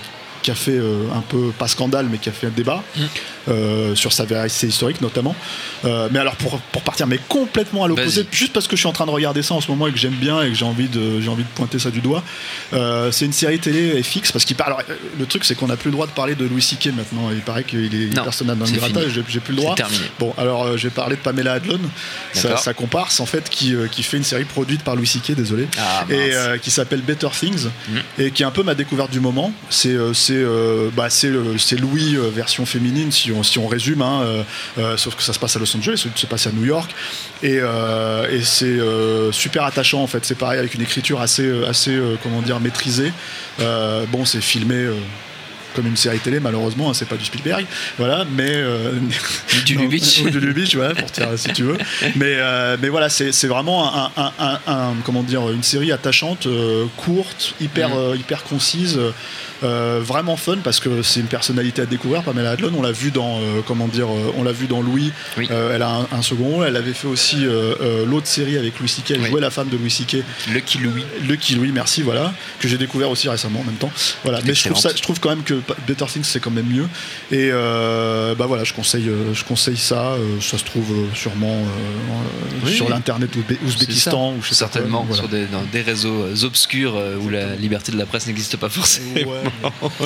qui 0.42 0.50
a 0.50 0.54
fait 0.54 0.72
euh, 0.78 1.04
un 1.14 1.20
peu, 1.20 1.50
pas 1.58 1.68
scandale, 1.68 2.06
mais 2.10 2.18
qui 2.18 2.28
a 2.28 2.32
fait 2.32 2.46
un 2.46 2.50
débat 2.50 2.82
Mm. 2.96 3.00
euh, 3.48 3.94
sur 3.94 4.12
sa 4.12 4.24
véracité 4.24 4.66
historique 4.68 5.00
notamment. 5.00 5.34
Euh, 5.84 6.08
mais 6.10 6.18
alors 6.18 6.36
pour, 6.36 6.58
pour 6.60 6.82
partir 6.82 7.06
mais 7.06 7.18
complètement 7.28 7.84
à 7.84 7.88
l'opposé, 7.88 8.26
juste 8.30 8.52
parce 8.52 8.66
que 8.68 8.76
je 8.76 8.80
suis 8.80 8.88
en 8.88 8.92
train 8.92 9.06
de 9.06 9.10
regarder 9.10 9.42
ça 9.42 9.54
en 9.54 9.60
ce 9.60 9.70
moment 9.70 9.86
et 9.86 9.92
que 9.92 9.98
j'aime 9.98 10.14
bien 10.14 10.42
et 10.42 10.48
que 10.48 10.54
j'ai 10.54 10.64
envie 10.64 10.88
de, 10.88 11.26
envie 11.28 11.42
de 11.44 11.48
pointer 11.54 11.78
ça 11.78 11.90
du 11.90 12.00
doigt, 12.00 12.22
c'est 12.72 13.24
une 13.24 13.32
série 13.32 13.58
télé 13.58 14.02
FX 14.02 14.32
parce 14.32 14.44
qu'il 14.44 14.56
parle. 14.56 14.72
alors, 14.74 14.82
le 15.18 15.26
truc 15.26 15.44
c'est 15.44 15.54
qu'on 15.54 15.66
n'a 15.68 15.76
plus 15.76 15.88
le 15.88 15.92
droit 15.94 16.06
de 16.06 16.12
parler 16.12 16.34
de 16.34 16.44
Louis 16.46 16.62
C.K. 16.62 16.86
maintenant. 16.96 17.30
Il 17.32 17.40
paraît 17.40 17.64
qu'il 17.64 17.94
est 17.94 18.14
Non, 18.14 18.24
c'est 18.30 18.44
grattage, 18.46 19.04
fini. 19.12 19.24
j'ai, 19.28 19.40
plus 19.40 19.52
le 19.54 19.56
droit. 19.62 19.74
Terminé. 19.74 20.04
Bon, 20.18 20.34
alors 20.38 20.76
j'ai 20.76 20.90
parlé 20.90 21.16
de 21.16 21.20
Pamela 21.20 21.54
Adlon, 21.54 21.80
sa, 22.32 22.56
sa 22.56 22.74
comparse 22.74 23.20
en 23.20 23.26
fait, 23.26 23.48
qui, 23.50 23.74
qui 23.90 24.02
fait 24.02 24.16
une 24.18 24.24
série 24.24 24.44
produite 24.44 24.82
par 24.82 24.96
Louis 24.96 25.06
C.K. 25.06 25.32
Désolé, 25.32 25.66
Ah, 25.78 26.04
et 26.10 26.32
qui 26.60 26.70
s'appelle 26.70 27.00
Better 27.02 27.28
Things 27.38 27.68
Mm. 27.88 27.98
et 28.22 28.30
qui 28.30 28.42
est 28.42 28.46
un 28.46 28.50
peu 28.50 28.62
ma 28.62 28.74
découverte 28.74 29.10
du 29.10 29.20
moment. 29.20 29.52
C'est 29.70 29.96
c'est 30.30 30.36
euh, 30.36 30.90
bah, 30.94 31.08
Louis 31.80 32.16
euh, 32.16 32.30
version 32.30 32.64
féminine 32.64 33.10
si 33.10 33.32
on 33.32 33.42
si 33.42 33.58
on 33.58 33.66
résume, 33.66 34.02
hein, 34.02 34.44
euh, 34.78 34.96
sauf 34.96 35.16
que 35.16 35.22
ça 35.22 35.32
se 35.32 35.38
passe 35.38 35.56
à 35.56 35.58
Los 35.58 35.76
Angeles, 35.76 35.96
ça 35.96 36.08
se 36.14 36.26
passe 36.26 36.46
à 36.46 36.52
New 36.52 36.64
York 36.64 36.94
et, 37.42 37.56
et 37.56 38.42
c'est 38.42 38.78
super 39.32 39.64
attachant 39.64 40.02
en 40.02 40.06
fait. 40.06 40.24
C'est 40.24 40.38
pareil 40.38 40.58
avec 40.58 40.74
une 40.74 40.82
écriture 40.82 41.20
assez 41.20 41.64
assez 41.64 41.98
comment 42.22 42.42
dire 42.42 42.60
maîtrisée. 42.60 43.12
Bon, 43.58 44.24
c'est 44.24 44.40
filmé. 44.40 44.88
Comme 45.74 45.86
une 45.86 45.96
série 45.96 46.18
télé, 46.18 46.40
malheureusement, 46.40 46.90
hein, 46.90 46.94
c'est 46.94 47.08
pas 47.08 47.16
du 47.16 47.24
Spielberg, 47.24 47.64
voilà, 47.98 48.24
mais 48.36 48.50
euh, 48.50 48.92
Du 49.64 49.74
Lubitsch. 49.78 50.20
ou 50.24 50.30
du 50.30 50.40
Lubitsch, 50.40 50.74
voilà, 50.76 50.94
pour 50.94 51.10
tirer 51.10 51.36
si 51.36 51.52
tu 51.52 51.62
veux. 51.64 51.78
Mais, 52.16 52.34
euh, 52.38 52.76
mais 52.80 52.88
voilà, 52.88 53.08
c'est 53.08 53.46
vraiment 53.46 53.94
un, 53.94 54.10
un- 54.16 54.32
un- 54.38 54.58
un- 54.66 54.94
comment 55.04 55.22
dire, 55.22 55.48
une 55.50 55.62
série 55.62 55.92
attachante, 55.92 56.46
euh, 56.46 56.84
courte, 56.96 57.54
hyper, 57.60 57.90
Mm. 57.90 57.92
euh, 57.96 58.16
hyper 58.16 58.42
concise, 58.44 58.98
vraiment 59.62 60.36
fun 60.36 60.56
parce 60.64 60.80
que 60.80 61.02
c'est 61.02 61.20
une 61.20 61.26
personnalité 61.26 61.82
à 61.82 61.86
découvrir. 61.86 62.22
Pamela 62.22 62.52
Adlon, 62.52 62.72
on 62.76 62.82
l'a 62.82 62.92
vu 62.92 63.10
dans, 63.10 63.40
comment 63.66 63.88
dire, 63.88 64.08
on 64.36 64.42
l'a 64.42 64.52
vu 64.52 64.66
dans 64.66 64.80
Louis. 64.80 65.12
Oui. 65.36 65.48
Elle 65.50 65.82
a 65.82 66.06
un, 66.12 66.22
second 66.22 66.44
rôle. 66.44 66.66
Elle 66.66 66.76
avait 66.76 66.92
fait 66.94 67.06
aussi 67.08 67.44
l'autre 68.06 68.26
série 68.26 68.56
avec 68.56 68.78
Louis 68.80 68.88
C.K. 68.88 69.10
Elle 69.12 69.20
Oui. 69.22 69.28
jouait 69.30 69.40
la 69.40 69.50
femme 69.50 69.68
de 69.68 69.76
Louis 69.76 69.90
C.K. 69.90 70.18
Lucky 70.52 70.78
Louis. 70.78 71.04
Lucky 71.28 71.54
Louis, 71.56 71.72
merci, 71.72 72.02
voilà, 72.02 72.32
que 72.58 72.68
j'ai 72.68 72.78
découvert 72.78 73.10
aussi 73.10 73.28
récemment 73.28 73.60
en 73.60 73.64
même 73.64 73.74
temps. 73.76 73.92
Voilà, 74.24 74.40
mais 74.44 74.54
je 74.54 74.64
trouve, 74.64 74.78
ça, 74.80 74.90
je 74.96 75.02
trouve 75.02 75.20
quand 75.20 75.28
même 75.30 75.42
que 75.42 75.59
Better 75.86 76.06
Things 76.06 76.24
c'est 76.24 76.40
quand 76.40 76.50
même 76.50 76.66
mieux. 76.66 76.88
Et 77.30 77.50
bah 77.50 78.46
voilà, 78.46 78.64
je 78.64 78.72
conseille, 78.72 79.10
je 79.32 79.44
conseille 79.44 79.76
ça. 79.76 80.14
ça 80.40 80.58
se 80.58 80.64
trouve 80.64 81.08
sûrement 81.14 81.62
sur 82.66 82.88
l'internet 82.88 83.30
Ouzbékistan 83.64 84.34
ou 84.34 84.42
certainement 84.42 85.06
sur 85.12 85.28
des, 85.28 85.46
dans 85.46 85.62
des 85.62 85.82
réseaux 85.82 86.26
obscurs 86.44 86.94
où 87.20 87.28
la 87.28 87.54
liberté 87.56 87.92
de 87.92 87.98
la 87.98 88.06
presse 88.06 88.26
n'existe 88.26 88.56
pas 88.56 88.68
forcément. 88.68 89.10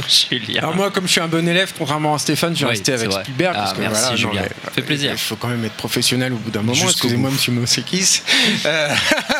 Julien. 0.08 0.60
Alors 0.62 0.76
moi, 0.76 0.90
comme 0.90 1.06
je 1.06 1.12
suis 1.12 1.20
un 1.20 1.28
bon 1.28 1.46
élève, 1.48 1.72
contrairement 1.76 2.14
à 2.14 2.18
Stéphane, 2.18 2.56
je 2.56 2.64
vais 2.64 2.70
rester 2.70 2.92
avec 2.92 3.12
Spielberg. 3.12 3.56
Ah, 3.58 3.74
merci 3.78 4.16
Julien. 4.16 4.42
Ça 4.64 4.70
fait 4.70 4.82
plaisir. 4.82 5.12
Il 5.12 5.18
faut 5.18 5.36
quand 5.36 5.48
même 5.48 5.64
être 5.64 5.74
professionnel 5.74 6.32
au 6.32 6.36
bout 6.36 6.50
d'un 6.50 6.62
moment. 6.62 6.84
Excusez-moi, 6.84 7.30
Monsieur 7.30 7.52
Mosekis. 7.52 8.22
Euh, 8.66 8.88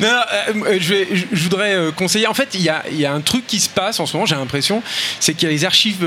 non, 0.00 0.08
euh, 0.08 0.78
je, 0.78 0.94
vais, 0.94 1.08
je, 1.10 1.42
voudrais 1.42 1.74
euh, 1.74 1.90
conseiller. 1.90 2.26
En 2.26 2.34
fait, 2.34 2.50
il 2.54 2.62
y 2.62 2.68
a, 2.68 2.82
y 2.90 3.04
a, 3.04 3.12
un 3.12 3.20
truc 3.20 3.46
qui 3.46 3.60
se 3.60 3.68
passe 3.68 4.00
en 4.00 4.06
ce 4.06 4.16
moment. 4.16 4.26
J'ai 4.26 4.34
l'impression, 4.34 4.82
c'est 5.20 5.34
qu'il 5.34 5.48
y 5.48 5.52
a 5.52 5.54
les 5.54 5.64
archives 5.64 6.06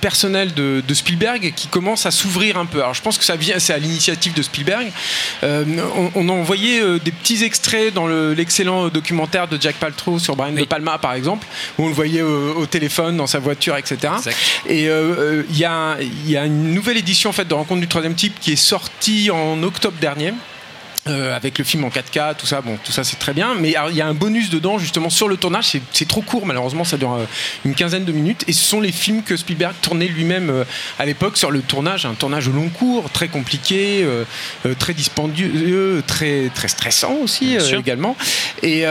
personnelles 0.00 0.54
de, 0.54 0.82
de, 0.86 0.94
Spielberg 0.94 1.52
qui 1.54 1.68
commencent 1.68 2.06
à 2.06 2.10
s'ouvrir 2.10 2.56
un 2.58 2.66
peu. 2.66 2.78
Alors, 2.78 2.94
je 2.94 3.02
pense 3.02 3.18
que 3.18 3.24
ça 3.24 3.36
vient, 3.36 3.58
c'est 3.58 3.72
à 3.72 3.78
l'initiative 3.78 4.34
de 4.34 4.42
Spielberg. 4.42 4.90
on, 5.42 6.10
on, 6.14 6.28
a 6.28 6.32
envoyé 6.32 6.80
des 7.00 7.12
petits 7.12 7.44
extraits 7.44 7.92
dans 7.92 8.06
l'excellent 8.06 8.88
documentaire 8.88 9.48
de 9.48 9.60
Jack 9.60 9.76
Paltrow 9.76 10.18
sur 10.18 10.36
Brian 10.36 10.52
De 10.52 10.64
Palma, 10.64 10.98
par 10.98 11.14
exemple, 11.14 11.46
où 11.78 11.84
on 11.84 11.88
le 11.88 11.94
voyait 11.94 12.22
au, 12.22 12.66
téléphone, 12.66 13.16
dans 13.16 13.26
sa 13.26 13.38
voiture, 13.38 13.76
etc. 13.76 14.12
Et 14.66 14.84
il 14.84 15.56
y, 15.56 15.64
a, 15.64 15.96
y 16.26 16.36
a 16.36 16.44
une 16.44 16.74
nouvelle 16.74 16.96
édition 16.96 17.30
en 17.30 17.32
fait 17.32 17.46
de 17.46 17.54
Rencontre 17.54 17.80
du 17.80 17.88
troisième 17.88 18.14
type 18.14 18.38
qui 18.40 18.52
est 18.52 18.56
sortie 18.56 19.30
en 19.30 19.62
octobre 19.62 19.96
dernier. 20.00 20.32
Euh, 21.08 21.34
avec 21.34 21.58
le 21.58 21.64
film 21.64 21.84
en 21.84 21.88
4K, 21.88 22.36
tout 22.36 22.46
ça, 22.46 22.60
bon, 22.60 22.76
tout 22.84 22.92
ça 22.92 23.04
c'est 23.04 23.18
très 23.18 23.32
bien. 23.32 23.54
Mais 23.58 23.74
il 23.90 23.96
y 23.96 24.00
a 24.00 24.06
un 24.06 24.14
bonus 24.14 24.50
dedans 24.50 24.78
justement 24.78 25.10
sur 25.10 25.28
le 25.28 25.36
tournage. 25.36 25.76
C'est 25.92 26.08
trop 26.08 26.22
court, 26.22 26.46
malheureusement, 26.46 26.84
ça 26.84 26.96
dure 26.96 27.14
euh, 27.14 27.24
une 27.64 27.74
quinzaine 27.74 28.04
de 28.04 28.12
minutes. 28.12 28.44
Et 28.46 28.52
ce 28.52 28.62
sont 28.62 28.80
les 28.80 28.92
films 28.92 29.22
que 29.22 29.36
Spielberg 29.36 29.74
tournait 29.80 30.08
lui-même 30.08 30.50
euh, 30.50 30.64
à 30.98 31.06
l'époque 31.06 31.36
sur 31.36 31.50
le 31.50 31.60
tournage, 31.60 32.06
un 32.06 32.14
tournage 32.14 32.48
au 32.48 32.52
long 32.52 32.68
cours, 32.68 33.10
très 33.10 33.28
compliqué, 33.28 34.06
très 34.78 34.94
dispendieux, 34.94 36.02
très 36.06 36.50
très 36.54 36.68
stressant 36.68 37.14
aussi 37.22 37.56
également. 37.76 38.16
Et, 38.62 38.82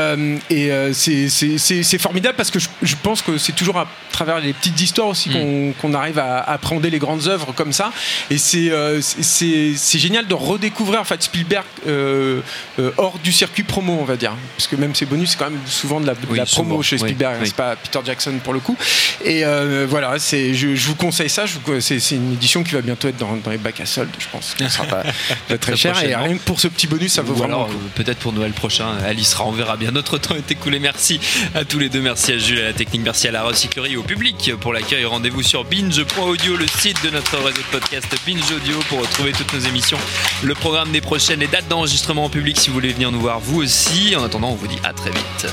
et 0.49 0.93
c'est 0.93 1.97
formidable 1.97 2.36
parce 2.36 2.51
que 2.51 2.60
je, 2.60 2.95
pense 3.01 3.21
que 3.21 3.38
c'est 3.38 3.53
toujours 3.53 3.77
à 3.77 3.88
travers 4.12 4.39
les 4.39 4.53
petites 4.53 4.80
histoires 4.82 5.08
aussi 5.08 5.30
mm. 5.30 5.73
qu'on 5.82 5.93
arrive 5.93 6.19
à 6.19 6.39
appréhender 6.39 6.89
les 6.89 6.99
grandes 6.99 7.27
œuvres 7.27 7.53
comme 7.53 7.73
ça. 7.73 7.91
Et 8.30 8.38
c'est 8.38 8.71
c'est 9.01 9.99
génial 9.99 10.27
de 10.27 10.34
redécouvrir 10.34 11.01
en 11.01 11.06
fait 11.06 11.21
Spielberg. 11.21 11.65
Euh, 11.88 12.07
euh, 12.08 12.91
hors 12.98 13.17
du 13.20 13.32
circuit 13.32 13.63
promo, 13.63 13.98
on 14.00 14.06
va 14.06 14.15
dire. 14.15 14.34
Parce 14.56 14.67
que 14.67 14.76
même 14.76 14.96
ces 14.96 15.06
bonus, 15.06 15.32
c'est 15.32 15.38
quand 15.38 15.50
même 15.50 15.60
souvent 15.65 16.00
de 16.00 16.08
la, 16.08 16.15
promo 16.46 16.82
chez 16.82 16.98
Spielberg, 16.98 17.38
c'est 17.43 17.56
pas 17.56 17.76
Peter 17.76 18.00
Jackson 18.06 18.34
pour 18.43 18.54
le 18.54 18.60
coup. 18.60 18.78
Et 19.24 19.46
euh, 19.46 19.86
voilà, 19.89 20.20
c'est, 20.20 20.54
je, 20.54 20.67
vous 20.88 20.96
conseille 20.96 21.30
ça. 21.30 21.46
c'est, 21.80 22.12
une 22.12 22.34
édition 22.34 22.63
qui 22.63 22.74
va 22.74 22.82
bientôt 22.82 23.08
être 23.08 23.17
dans, 23.17 23.38
les 23.50 23.58
bacs 23.58 23.80
à 23.80 23.86
solde, 23.86 24.10
je 24.20 24.28
pense. 24.32 24.56
Ça 24.58 24.70
sera 24.70 24.86
pas, 24.86 25.04
très 25.60 25.76
cher. 25.76 26.02
Et 26.04 26.15
rien 26.15 26.38
que 26.38 26.43
pour 26.43 26.60
ce 26.60 26.67
petit 26.67 26.88
bonus, 26.88 27.13
ça 27.13 27.22
vaut 27.22 27.34
vraiment. 27.34 27.67
Peut-être 27.96 28.20
pour 28.20 28.34
Noël 28.34 28.52
prochain, 28.52 28.88
Alice 29.06 29.30
sera, 29.30 29.46
on 29.46 29.52
verra 29.52 29.78
bien. 29.78 29.91
Notre 29.91 30.17
temps 30.17 30.36
est 30.36 30.52
écoulé. 30.52 30.80
Merci 30.80 31.20
à 31.56 31.65
tous 31.65 31.80
les 31.80 31.89
deux. 31.89 32.02
Merci 32.02 32.34
à 32.34 32.38
Jules, 32.38 32.60
à 32.60 32.65
la 32.65 32.74
technique. 32.74 33.02
Merci 33.04 33.28
à 33.28 33.32
la 33.32 33.43
recyclerie, 33.43 33.98
au 33.98 34.04
public 34.04 34.52
pour 34.60 34.74
l'accueil. 34.74 35.06
Rendez-vous 35.06 35.43
sur 35.43 35.63
binge.audio, 35.65 36.58
le 36.58 36.67
site 36.67 37.04
de 37.04 37.10
notre 37.10 37.38
réseau 37.38 37.58
de 37.58 37.80
podcast 37.80 38.08
Binge 38.26 38.52
Audio 38.52 38.80
pour 38.89 39.00
retrouver 39.00 39.32
toutes 39.32 39.54
nos 39.54 39.60
émissions, 39.60 39.98
le 40.43 40.54
programme 40.54 40.91
des 40.91 41.02
prochaines, 41.02 41.39
les 41.39 41.48
dates 41.48 41.67
d'enregistrement 41.67 41.96
enregistrement 41.97 42.25
en 42.25 42.29
public 42.29 42.60
si 42.60 42.67
vous 42.67 42.75
voulez 42.75 42.93
venir 42.93 43.12
nous 43.12 43.19
voir 43.19 43.39
vous 43.39 43.63
aussi. 43.63 44.15
En 44.15 44.23
attendant, 44.23 44.49
on 44.49 44.55
vous 44.55 44.67
dit 44.67 44.77
à 44.83 44.93
très 44.93 45.10
vite. 45.10 45.47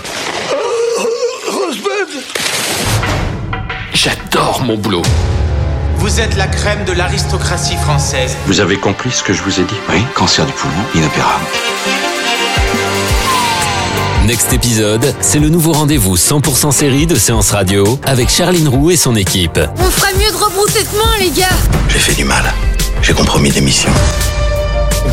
J'adore 3.95 4.61
mon 4.63 4.77
boulot. 4.77 5.01
Vous 5.97 6.21
êtes 6.21 6.37
la 6.37 6.47
crème 6.47 6.85
de 6.85 6.93
l'aristocratie 6.93 7.77
française. 7.77 8.37
Vous 8.45 8.61
avez 8.61 8.77
compris 8.77 9.11
ce 9.11 9.23
que 9.23 9.33
je 9.33 9.43
vous 9.43 9.59
ai 9.59 9.65
dit? 9.65 9.75
Oui, 9.89 10.05
cancer 10.15 10.45
du 10.45 10.53
poumon, 10.53 10.75
inopérable. 10.95 11.47
Next 14.27 14.53
épisode, 14.53 15.15
c'est 15.23 15.39
le 15.39 15.49
nouveau 15.49 15.73
rendez-vous 15.73 16.17
100% 16.17 16.73
série 16.73 17.07
de 17.07 17.15
Séance 17.15 17.53
Radio 17.53 17.99
avec 18.05 18.29
Charline 18.29 18.69
Roux 18.69 18.91
et 18.91 18.97
son 18.97 19.17
équipe. 19.17 19.59
On 19.79 19.91
ferait 19.91 20.13
mieux 20.13 20.31
de 20.31 20.37
rebrousser 20.37 20.83
de 20.83 20.99
main, 20.99 21.17
les 21.21 21.31
gars. 21.31 21.57
J'ai 21.89 21.99
fait 21.99 22.15
du 22.15 22.25
mal. 22.25 22.53
J'ai 23.01 23.15
compromis 23.15 23.51
des 23.51 23.63
missions. 23.63 23.93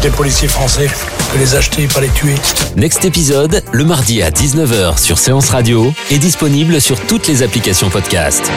Des 0.02 0.10
policiers 0.10 0.48
français? 0.50 0.90
Les 1.38 1.56
acheter, 1.56 1.88
pas 1.88 2.02
les 2.02 2.10
tuer. 2.10 2.36
Next 2.76 3.06
épisode, 3.06 3.62
le 3.72 3.86
mardi 3.86 4.22
à 4.22 4.30
19h 4.30 5.00
sur 5.00 5.18
Séance 5.18 5.50
Radio, 5.50 5.94
est 6.10 6.18
disponible 6.18 6.82
sur 6.82 7.00
toutes 7.08 7.28
les 7.28 7.44
applications 7.44 7.90
podcast. 7.90 8.52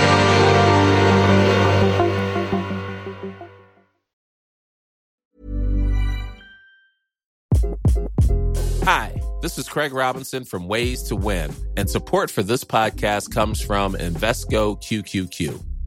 Hi, 8.87 9.13
this 9.41 9.57
is 9.57 9.69
Craig 9.69 9.95
Robinson 9.95 10.45
from 10.45 10.69
Ways 10.69 11.03
to 11.09 11.17
Win, 11.17 11.51
and 11.77 11.89
support 11.89 12.31
for 12.31 12.43
this 12.43 12.65
podcast 12.65 13.33
comes 13.33 13.61
from 13.61 13.95
Invesco 13.95 14.77
QQQ. 14.81 15.74